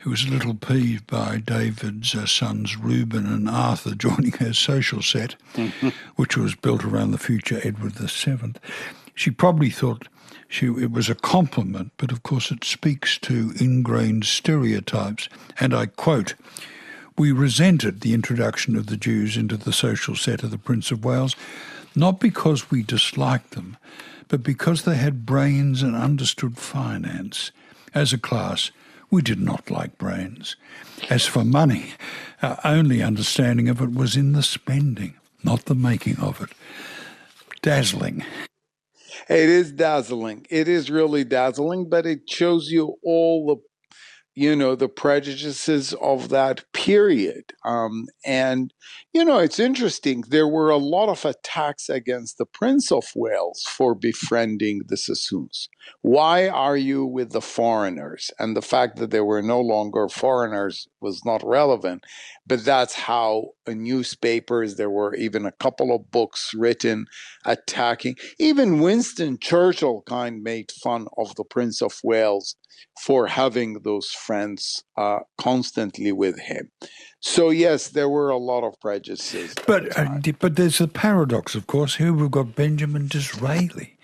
who 0.01 0.11
was 0.11 0.25
a 0.25 0.31
little 0.31 0.55
peeved 0.55 1.07
by 1.07 1.39
David's 1.39 2.15
uh, 2.15 2.27
sons 2.27 2.77
Reuben 2.77 3.27
and 3.27 3.49
Arthur 3.49 3.95
joining 3.95 4.33
her 4.33 4.53
social 4.53 5.03
set, 5.03 5.37
which 6.17 6.37
was 6.37 6.55
built 6.55 6.85
around 6.85 7.11
the 7.11 7.19
future 7.19 7.61
Edward 7.63 7.93
VII. 7.93 8.55
She 9.15 9.31
probably 9.31 9.71
thought 9.71 10.09
she, 10.49 10.67
it 10.67 10.91
was 10.91 11.09
a 11.09 11.15
compliment, 11.15 11.93
but 11.99 12.11
of 12.11 12.23
course 12.23 12.51
it 12.51 12.65
speaks 12.65 13.19
to 13.19 13.53
ingrained 13.61 14.25
stereotypes. 14.25 15.29
And 15.59 15.75
I 15.75 15.87
quote, 15.87 16.35
we 17.19 17.31
resented 17.31 18.01
the 18.01 18.15
introduction 18.15 18.77
of 18.77 18.87
the 18.87 18.97
Jews 18.97 19.37
into 19.37 19.57
the 19.59 19.73
social 19.73 20.17
set 20.17 20.43
of 20.43 20.51
the 20.51 20.59
Prince 20.59 20.91
of 20.91 21.05
Wales, 21.05 21.37
not 21.95 22.19
because 22.19 22.71
we 22.71 22.83
disliked 22.83 23.51
them, 23.51 23.77
but 24.29 24.43
because 24.43 24.85
they 24.85 24.97
had 24.97 25.27
brains 25.27 25.83
and 25.83 25.95
understood 25.95 26.57
finance. 26.57 27.51
As 27.93 28.13
a 28.13 28.19
class, 28.19 28.71
we 29.11 29.23
did 29.23 29.41
not 29.41 29.71
like 29.71 29.99
brains. 29.99 30.57
As 31.09 31.27
for 31.27 31.45
money, 31.45 31.93
our 32.43 32.59
only 32.65 33.03
understanding 33.03 33.69
of 33.69 33.81
it 33.81 33.93
was 33.93 34.17
in 34.17 34.33
the 34.33 34.43
spending, 34.43 35.15
not 35.43 35.65
the 35.65 35.75
making 35.75 36.19
of 36.19 36.41
it. 36.41 36.51
Dazzling. 37.63 38.25
It 39.29 39.49
is 39.49 39.73
dazzling. 39.73 40.47
It 40.51 40.69
is 40.69 40.91
really 40.91 41.25
dazzling, 41.25 41.89
but 41.89 42.07
it 42.07 42.29
shows 42.29 42.71
you 42.71 42.97
all 43.03 43.47
the 43.47 43.70
you 44.41 44.57
know 44.57 44.75
the 44.75 44.89
prejudices 44.89 45.93
of 46.01 46.31
that 46.31 46.65
period 46.73 47.53
um, 47.67 48.07
and 48.25 48.73
you 49.13 49.23
know 49.23 49.39
it's 49.39 49.61
interesting 49.61 50.25
there 50.29 50.49
were 50.49 50.71
a 50.71 50.79
lot 50.79 51.11
of 51.11 51.27
attacks 51.27 51.91
against 51.91 52.39
the 52.39 52.47
prince 52.47 52.91
of 52.91 53.05
wales 53.15 53.63
for 53.69 53.95
befriending 53.95 54.81
the 54.89 54.97
sassoons. 54.97 55.69
Why 56.03 56.49
are 56.49 56.77
you 56.77 57.05
with 57.05 57.33
the 57.33 57.41
foreigners? 57.41 58.31
And 58.39 58.57
the 58.57 58.63
fact 58.63 58.97
that 58.97 59.11
they 59.11 59.21
were 59.21 59.43
no 59.43 59.61
longer 59.61 60.09
foreigners 60.09 60.89
was 61.01 61.23
not 61.25 61.47
relevant 61.47 62.05
but 62.47 62.65
that's 62.65 62.95
how 62.95 63.51
newspapers 63.69 64.75
there 64.75 64.91
were 64.91 65.15
even 65.15 65.47
a 65.47 65.53
couple 65.53 65.95
of 65.95 66.11
books 66.11 66.53
written 66.53 67.07
attacking. 67.45 68.17
Even 68.41 68.81
winston 68.81 69.39
churchill 69.39 70.03
kind 70.03 70.43
made 70.43 70.73
fun 70.73 71.07
of 71.17 71.33
the 71.37 71.45
prince 71.45 71.81
of 71.81 72.01
wales 72.03 72.57
for 73.05 73.27
having 73.27 73.83
those 73.83 74.11
friends 74.11 74.85
uh, 74.97 75.21
constantly 75.39 76.13
with 76.13 76.39
him. 76.39 76.71
So 77.21 77.51
yes, 77.51 77.89
there 77.89 78.09
were 78.09 78.31
a 78.31 78.39
lot 78.39 78.65
of 78.65 78.81
prejudices. 78.81 79.55
But 79.67 79.99
uh, 79.99 80.19
but 80.39 80.57
there's 80.57 80.81
a 80.81 80.89
paradox, 80.89 81.55
of 81.55 81.67
course. 81.67 81.97
Here 81.97 82.13
we've 82.13 82.31
got 82.31 82.57
Benjamin 82.57 83.09
Disraeli 83.09 83.99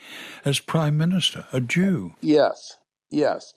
as 0.45 0.61
prime 0.61 0.97
minister, 0.99 1.47
a 1.53 1.61
Jew. 1.61 2.15
Yes, 2.21 2.77
yes, 3.11 3.55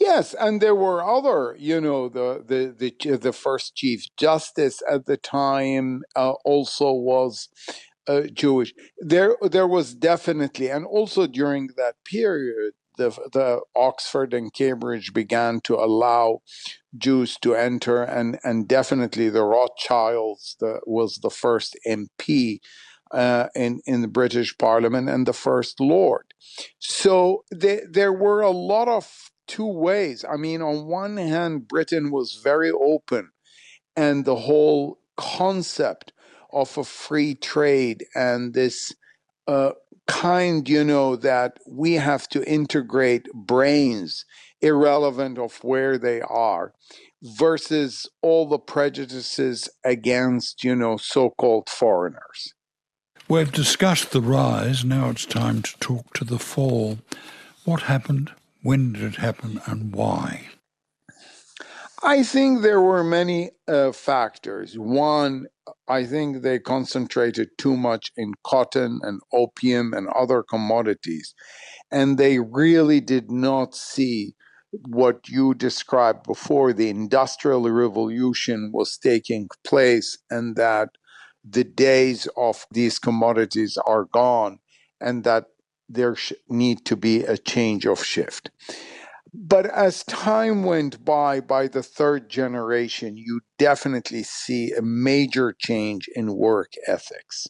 yes, 0.00 0.34
and 0.34 0.60
there 0.60 0.74
were 0.74 1.04
other. 1.04 1.54
You 1.58 1.80
know, 1.80 2.08
the 2.08 2.42
the 2.46 2.92
the, 3.00 3.16
the 3.16 3.32
first 3.32 3.76
chief 3.76 4.06
justice 4.16 4.82
at 4.90 5.06
the 5.06 5.16
time 5.16 6.02
uh, 6.16 6.32
also 6.44 6.92
was. 6.92 7.48
Uh, 8.08 8.22
Jewish. 8.32 8.74
There, 8.98 9.36
there 9.40 9.68
was 9.68 9.94
definitely, 9.94 10.68
and 10.68 10.84
also 10.84 11.28
during 11.28 11.68
that 11.76 11.94
period, 12.04 12.72
the, 12.96 13.10
the 13.32 13.60
Oxford 13.74 14.34
and 14.34 14.52
Cambridge 14.52 15.12
began 15.12 15.60
to 15.62 15.74
allow 15.76 16.42
Jews 16.96 17.36
to 17.42 17.54
enter, 17.54 18.02
and, 18.02 18.38
and 18.44 18.68
definitely 18.68 19.28
the 19.28 19.44
Rothschilds 19.44 20.56
the, 20.60 20.80
was 20.86 21.18
the 21.22 21.30
first 21.30 21.76
MP 21.86 22.60
uh, 23.10 23.48
in, 23.54 23.80
in 23.86 24.02
the 24.02 24.08
British 24.08 24.56
Parliament 24.58 25.08
and 25.08 25.26
the 25.26 25.32
First 25.32 25.80
Lord. 25.80 26.34
So 26.78 27.44
they, 27.54 27.80
there 27.90 28.12
were 28.12 28.40
a 28.40 28.50
lot 28.50 28.88
of 28.88 29.30
two 29.46 29.66
ways. 29.66 30.24
I 30.28 30.36
mean, 30.36 30.62
on 30.62 30.86
one 30.86 31.16
hand, 31.16 31.68
Britain 31.68 32.10
was 32.10 32.40
very 32.42 32.70
open, 32.70 33.30
and 33.96 34.24
the 34.24 34.36
whole 34.36 34.98
concept 35.16 36.12
of 36.52 36.76
a 36.76 36.84
free 36.84 37.34
trade 37.34 38.04
and 38.14 38.54
this 38.54 38.94
uh, 39.46 39.72
kind, 40.06 40.68
you 40.68 40.84
know, 40.84 41.16
that 41.16 41.58
we 41.66 41.94
have 41.94 42.28
to 42.28 42.44
integrate 42.48 43.26
brains, 43.34 44.24
irrelevant 44.60 45.38
of 45.38 45.62
where 45.62 45.98
they 45.98 46.20
are, 46.22 46.72
versus 47.22 48.08
all 48.20 48.46
the 48.46 48.58
prejudices 48.58 49.68
against, 49.84 50.64
you 50.64 50.74
know, 50.74 50.96
so 50.96 51.30
called 51.30 51.68
foreigners. 51.68 52.54
We've 53.28 53.52
discussed 53.52 54.10
the 54.10 54.20
rise, 54.20 54.84
now 54.84 55.10
it's 55.10 55.24
time 55.24 55.62
to 55.62 55.78
talk 55.78 56.12
to 56.14 56.24
the 56.24 56.38
fall. 56.38 56.98
What 57.64 57.82
happened? 57.82 58.32
When 58.62 58.92
did 58.92 59.02
it 59.02 59.16
happen 59.16 59.60
and 59.66 59.94
why? 59.94 60.48
I 62.02 62.24
think 62.24 62.62
there 62.62 62.80
were 62.80 63.04
many 63.04 63.52
uh, 63.68 63.92
factors. 63.92 64.76
One, 64.76 65.46
I 65.88 66.04
think 66.04 66.42
they 66.42 66.58
concentrated 66.58 67.50
too 67.58 67.76
much 67.76 68.10
in 68.16 68.34
cotton 68.44 69.00
and 69.02 69.20
opium 69.32 69.92
and 69.94 70.08
other 70.08 70.42
commodities, 70.42 71.34
and 71.92 72.18
they 72.18 72.40
really 72.40 73.00
did 73.00 73.30
not 73.30 73.76
see 73.76 74.34
what 74.88 75.28
you 75.28 75.54
described 75.54 76.24
before 76.26 76.72
the 76.72 76.88
industrial 76.88 77.70
revolution 77.70 78.70
was 78.72 78.98
taking 78.98 79.48
place 79.64 80.18
and 80.30 80.56
that 80.56 80.88
the 81.44 81.64
days 81.64 82.26
of 82.36 82.66
these 82.72 82.98
commodities 82.98 83.78
are 83.86 84.06
gone 84.06 84.58
and 85.00 85.24
that 85.24 85.44
there 85.88 86.16
sh- 86.16 86.32
need 86.48 86.84
to 86.86 86.96
be 86.96 87.24
a 87.24 87.36
change 87.36 87.86
of 87.86 88.02
shift 88.02 88.50
but 89.34 89.66
as 89.66 90.04
time 90.04 90.62
went 90.62 91.04
by, 91.04 91.40
by 91.40 91.66
the 91.66 91.82
third 91.82 92.28
generation, 92.28 93.16
you 93.16 93.40
definitely 93.58 94.22
see 94.22 94.72
a 94.72 94.82
major 94.82 95.54
change 95.58 96.08
in 96.14 96.36
work 96.36 96.72
ethics 96.86 97.46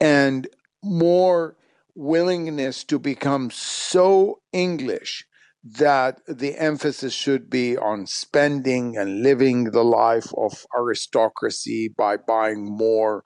and 0.00 0.48
more 0.82 1.56
willingness 1.94 2.82
to 2.84 2.98
become 2.98 3.50
so 3.50 4.40
English 4.52 5.24
that 5.64 6.20
the 6.26 6.56
emphasis 6.58 7.12
should 7.12 7.48
be 7.48 7.76
on 7.76 8.06
spending 8.06 8.96
and 8.96 9.22
living 9.22 9.70
the 9.70 9.84
life 9.84 10.32
of 10.36 10.66
aristocracy 10.76 11.88
by 11.96 12.16
buying 12.16 12.64
more 12.64 13.22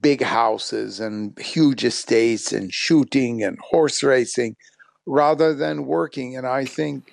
big 0.00 0.22
houses 0.22 0.98
and 0.98 1.38
huge 1.38 1.84
estates 1.84 2.52
and 2.52 2.72
shooting 2.72 3.42
and 3.42 3.58
horse 3.70 4.02
racing 4.02 4.56
rather 5.06 5.54
than 5.54 5.86
working. 5.86 6.36
And 6.36 6.46
I 6.46 6.64
think 6.64 7.12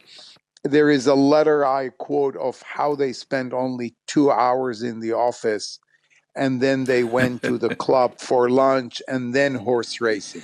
there 0.63 0.89
is 0.89 1.07
a 1.07 1.15
letter 1.15 1.65
I 1.65 1.89
quote 1.89 2.35
of 2.35 2.61
how 2.61 2.95
they 2.95 3.13
spent 3.13 3.53
only 3.53 3.95
two 4.07 4.31
hours 4.31 4.83
in 4.83 4.99
the 4.99 5.13
office 5.13 5.79
and 6.35 6.61
then 6.61 6.85
they 6.85 7.03
went 7.03 7.43
to 7.43 7.57
the 7.57 7.75
club 7.85 8.19
for 8.19 8.49
lunch 8.49 9.01
and 9.07 9.33
then 9.33 9.55
horse 9.55 9.99
racing. 9.99 10.43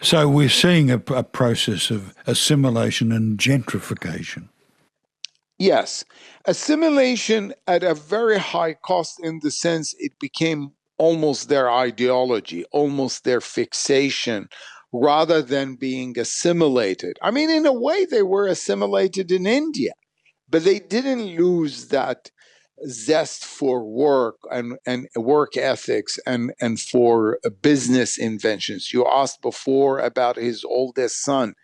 So 0.00 0.28
we're 0.28 0.48
seeing 0.48 0.90
a, 0.90 1.02
a, 1.08 1.22
process 1.22 1.90
of 1.90 2.14
assimilation 2.26 3.12
and 3.12 3.38
gentrification. 3.38 4.48
Yes, 5.58 6.04
assimilation 6.46 7.54
at 7.66 7.84
a 7.84 7.94
very 7.94 8.38
high 8.38 8.74
cost 8.74 9.20
in 9.22 9.40
the 9.40 9.50
sense 9.50 9.94
it 9.98 10.18
became 10.18 10.72
almost 10.98 11.48
their 11.48 11.70
ideology, 11.70 12.64
almost 12.72 13.24
their 13.24 13.40
fixation, 13.40 14.48
rather 14.94 15.42
than 15.42 15.74
being 15.74 16.16
assimilated. 16.16 17.18
I 17.20 17.32
mean, 17.32 17.50
in 17.50 17.66
a 17.66 17.72
way, 17.72 18.04
they 18.04 18.22
were 18.22 18.46
assimilated 18.46 19.32
in 19.32 19.44
India, 19.44 19.92
but 20.48 20.62
they 20.62 20.78
didn't 20.78 21.36
lose 21.36 21.88
that 21.88 22.30
zest 22.88 23.44
for 23.44 23.84
work 23.84 24.36
and, 24.52 24.78
and 24.86 25.08
work 25.16 25.56
ethics 25.56 26.20
and, 26.26 26.52
and 26.60 26.78
for 26.78 27.40
business 27.60 28.16
inventions. 28.16 28.92
You 28.92 29.04
asked 29.04 29.42
before 29.42 29.98
about 29.98 30.36
his 30.36 30.64
oldest 30.64 31.24
son. 31.24 31.54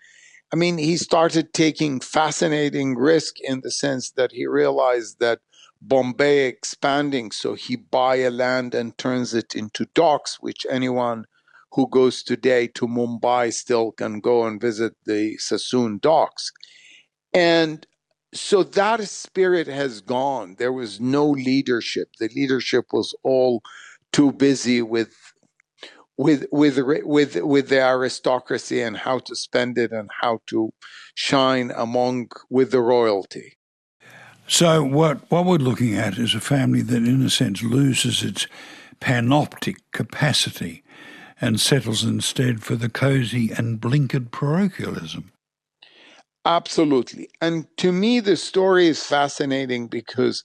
I 0.53 0.57
mean, 0.57 0.79
he 0.79 0.97
started 0.97 1.55
taking 1.55 2.01
fascinating 2.01 2.97
risk 2.97 3.37
in 3.41 3.61
the 3.63 3.71
sense 3.71 4.11
that 4.17 4.33
he 4.33 4.47
realized 4.47 5.21
that 5.21 5.39
Bombay 5.81 6.47
expanding, 6.47 7.31
so 7.31 7.55
he 7.55 7.77
buy 7.77 8.17
a 8.17 8.31
land 8.31 8.75
and 8.75 8.99
turns 8.99 9.35
it 9.35 9.55
into 9.55 9.87
docks, 9.95 10.39
which 10.41 10.67
anyone 10.69 11.27
who 11.73 11.89
goes 11.89 12.23
today 12.23 12.67
to 12.69 12.87
Mumbai 12.87 13.53
still 13.53 13.93
can 13.93 14.21
go 14.21 14.45
and 14.45 14.61
visit 14.61 14.95
the 15.07 15.37
Sassoon 15.39 15.99
docks. 15.99 16.53
And 17.33 17.87
so 18.33 18.63
that 18.63 19.03
spirit 19.09 19.67
has 19.67 20.01
gone. 20.01 20.57
There 20.59 20.73
was 20.73 21.01
no 21.01 21.29
leadership. 21.31 22.09
The 22.19 22.31
leadership 22.35 22.87
was 22.93 23.15
all 23.23 23.63
too 24.13 24.33
busy 24.33 24.83
with 24.83 25.15
with 26.17 26.47
with 26.53 26.79
with 27.05 27.37
with 27.37 27.69
the 27.69 27.81
aristocracy 27.81 28.83
and 28.83 28.97
how 28.97 29.21
to 29.21 29.35
spend 29.35 29.79
it 29.79 29.91
and 29.91 30.11
how 30.21 30.41
to 30.49 30.71
shine 31.15 31.73
among 31.75 32.31
with 32.51 32.73
the 32.73 32.81
royalty. 32.81 33.57
So 34.47 34.83
what 34.83 35.31
what 35.31 35.47
we're 35.47 35.57
looking 35.57 35.95
at 35.95 36.19
is 36.19 36.35
a 36.35 36.41
family 36.41 36.83
that 36.83 37.05
in 37.05 37.25
a 37.25 37.31
sense 37.31 37.63
loses 37.63 38.23
its 38.23 38.47
panoptic 39.01 39.77
capacity 39.93 40.83
and 41.41 41.61
settles 41.61 42.05
instead 42.05 42.63
for 42.63 42.77
the 42.77 42.89
cosy 42.89 43.51
and 43.51 43.81
blinkered 43.81 44.31
parochialism. 44.31 45.33
Absolutely. 46.45 47.29
And 47.41 47.67
to 47.79 47.93
me, 47.93 48.21
the 48.21 48.37
story 48.37 48.89
is 48.89 49.03
fascinating 49.03 49.89
because, 49.89 50.43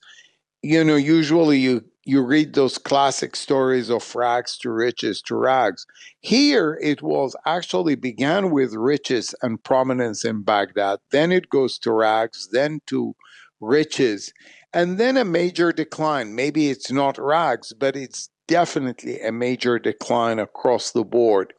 you 0.62 0.84
know, 0.84 0.96
usually 0.96 1.58
you, 1.58 1.84
you 2.04 2.22
read 2.22 2.54
those 2.54 2.78
classic 2.78 3.34
stories 3.34 3.90
of 3.90 4.14
rags 4.14 4.58
to 4.58 4.70
riches 4.70 5.22
to 5.22 5.36
rags. 5.36 5.86
Here, 6.20 6.78
it 6.82 7.02
was 7.02 7.34
actually 7.46 7.94
began 7.94 8.50
with 8.50 8.74
riches 8.74 9.34
and 9.42 9.62
prominence 9.62 10.24
in 10.24 10.42
Baghdad. 10.42 10.98
Then 11.10 11.32
it 11.32 11.48
goes 11.48 11.78
to 11.80 11.92
rags, 11.92 12.48
then 12.52 12.80
to 12.86 13.16
riches, 13.60 14.32
and 14.72 14.98
then 14.98 15.16
a 15.16 15.24
major 15.24 15.72
decline. 15.72 16.34
Maybe 16.34 16.68
it's 16.68 16.92
not 16.92 17.16
rags, 17.16 17.72
but 17.72 17.96
it's 17.96 18.28
definitely 18.48 19.20
a 19.20 19.32
major 19.32 19.78
decline 19.78 20.38
across 20.38 20.92
the 20.92 21.04
board 21.04 21.54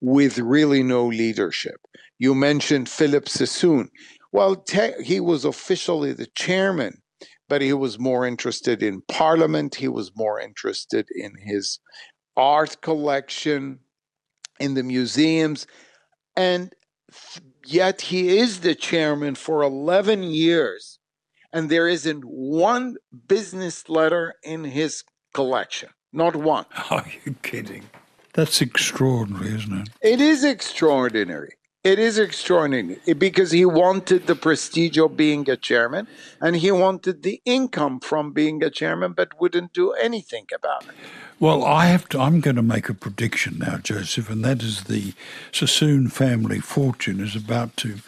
with 0.00 0.38
really 0.38 0.82
no 0.82 1.06
leadership. 1.06 1.80
You 2.18 2.34
mentioned 2.34 2.88
Philip 2.88 3.28
Sassoon. 3.28 3.90
Well, 4.32 4.56
te- 4.56 5.02
he 5.02 5.20
was 5.20 5.44
officially 5.44 6.12
the 6.12 6.26
chairman, 6.34 7.02
but 7.48 7.62
he 7.62 7.72
was 7.72 7.98
more 7.98 8.26
interested 8.26 8.82
in 8.82 9.02
parliament. 9.08 9.76
He 9.76 9.88
was 9.88 10.12
more 10.14 10.40
interested 10.40 11.06
in 11.14 11.32
his 11.38 11.78
art 12.36 12.80
collection, 12.82 13.80
in 14.60 14.74
the 14.74 14.82
museums. 14.82 15.66
And 16.36 16.72
yet 17.64 18.02
he 18.02 18.38
is 18.38 18.60
the 18.60 18.74
chairman 18.74 19.34
for 19.34 19.62
11 19.62 20.22
years. 20.22 20.98
And 21.52 21.70
there 21.70 21.88
isn't 21.88 22.22
one 22.24 22.96
business 23.26 23.88
letter 23.88 24.34
in 24.42 24.64
his 24.64 25.04
collection. 25.32 25.88
Not 26.12 26.36
one. 26.36 26.64
Are 26.90 27.06
you 27.24 27.34
kidding? 27.42 27.84
That's 28.34 28.60
extraordinary, 28.60 29.54
isn't 29.54 29.80
it? 29.80 29.88
It 30.00 30.20
is 30.20 30.44
extraordinary. 30.44 31.54
It 31.88 31.98
is 31.98 32.18
extraordinary 32.18 33.00
eh, 33.06 33.14
because 33.14 33.50
he 33.50 33.64
wanted 33.64 34.26
the 34.26 34.34
prestige 34.34 34.98
of 34.98 35.16
being 35.16 35.48
a 35.48 35.56
chairman 35.56 36.06
and 36.38 36.54
he 36.56 36.70
wanted 36.70 37.22
the 37.22 37.40
income 37.46 38.00
from 38.00 38.32
being 38.32 38.62
a 38.62 38.68
chairman, 38.68 39.12
but 39.14 39.40
wouldn't 39.40 39.72
do 39.72 39.92
anything 39.92 40.44
about 40.54 40.84
it. 40.84 40.90
Well, 41.40 41.64
I 41.64 41.86
have 41.86 42.06
to, 42.10 42.20
I'm 42.20 42.40
going 42.40 42.56
to 42.56 42.62
make 42.62 42.90
a 42.90 42.94
prediction 42.94 43.60
now, 43.60 43.78
Joseph, 43.78 44.28
and 44.28 44.44
that 44.44 44.62
is 44.62 44.84
the 44.84 45.14
Sassoon 45.50 46.08
family 46.08 46.60
fortune 46.60 47.20
is 47.20 47.34
about 47.34 47.74
to 47.78 48.00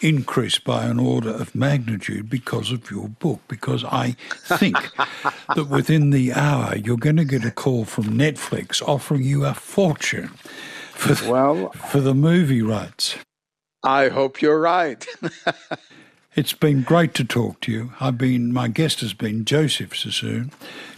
increase 0.00 0.58
by 0.58 0.86
an 0.86 0.98
order 0.98 1.30
of 1.30 1.54
magnitude 1.54 2.30
because 2.30 2.72
of 2.72 2.90
your 2.90 3.08
book. 3.08 3.40
Because 3.48 3.84
I 3.84 4.12
think 4.32 4.76
that 5.54 5.68
within 5.68 6.08
the 6.08 6.32
hour 6.32 6.74
you're 6.74 6.96
going 6.96 7.16
to 7.16 7.26
get 7.26 7.44
a 7.44 7.50
call 7.50 7.84
from 7.84 8.16
Netflix 8.16 8.80
offering 8.80 9.24
you 9.24 9.44
a 9.44 9.52
fortune 9.52 10.30
for 10.94 11.12
the, 11.12 11.30
well, 11.30 11.68
for 11.72 12.00
the 12.00 12.14
movie 12.14 12.62
rights. 12.62 13.16
I 13.86 14.08
hope 14.08 14.42
you're 14.42 14.58
right. 14.58 15.06
it's 16.34 16.52
been 16.52 16.82
great 16.82 17.14
to 17.14 17.24
talk 17.24 17.60
to 17.60 17.72
you. 17.72 17.92
I've 18.00 18.18
been 18.18 18.52
my 18.52 18.66
guest 18.66 18.98
has 19.00 19.14
been 19.14 19.44
Joseph 19.44 19.96
Sassoon, 19.96 20.50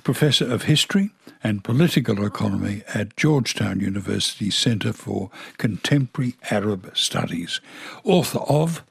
professor 0.05 0.51
of 0.51 0.63
history 0.63 1.11
and 1.45 1.63
Political 1.63 2.25
Economy 2.25 2.85
at 2.95 3.15
Georgetown 3.15 3.81
University 3.81 4.51
Centre 4.51 4.95
for 4.95 5.31
Contemporary 5.59 6.37
Arab 6.51 6.91
Studies, 6.97 7.61
author 8.05 8.41
of 8.49 8.83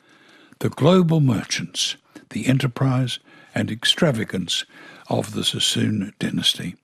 The 0.60 0.70
Global 0.70 1.20
Merchants, 1.20 1.98
the 2.30 2.46
Enterprise 2.46 3.18
and 3.56 3.72
Extravagance 3.72 4.64
of 5.10 5.34
the 5.34 5.44
Sassoon 5.44 6.14
Dynasty. 6.20 6.76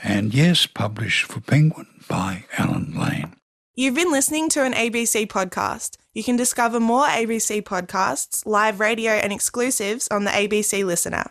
And 0.00 0.32
yes, 0.32 0.66
published 0.66 1.24
for 1.24 1.40
Penguin 1.40 1.88
by 2.08 2.44
Allen 2.56 2.94
Lane. 2.96 3.34
You've 3.74 3.96
been 3.96 4.12
listening 4.12 4.48
to 4.50 4.64
an 4.64 4.74
ABC 4.74 5.26
podcast. 5.26 5.96
You 6.12 6.24
can 6.24 6.34
discover 6.34 6.80
more 6.80 7.06
ABC 7.06 7.62
podcasts, 7.62 8.44
live 8.44 8.80
radio, 8.80 9.12
and 9.12 9.32
exclusives 9.32 10.08
on 10.08 10.24
the 10.24 10.30
ABC 10.30 10.84
Listener. 10.84 11.30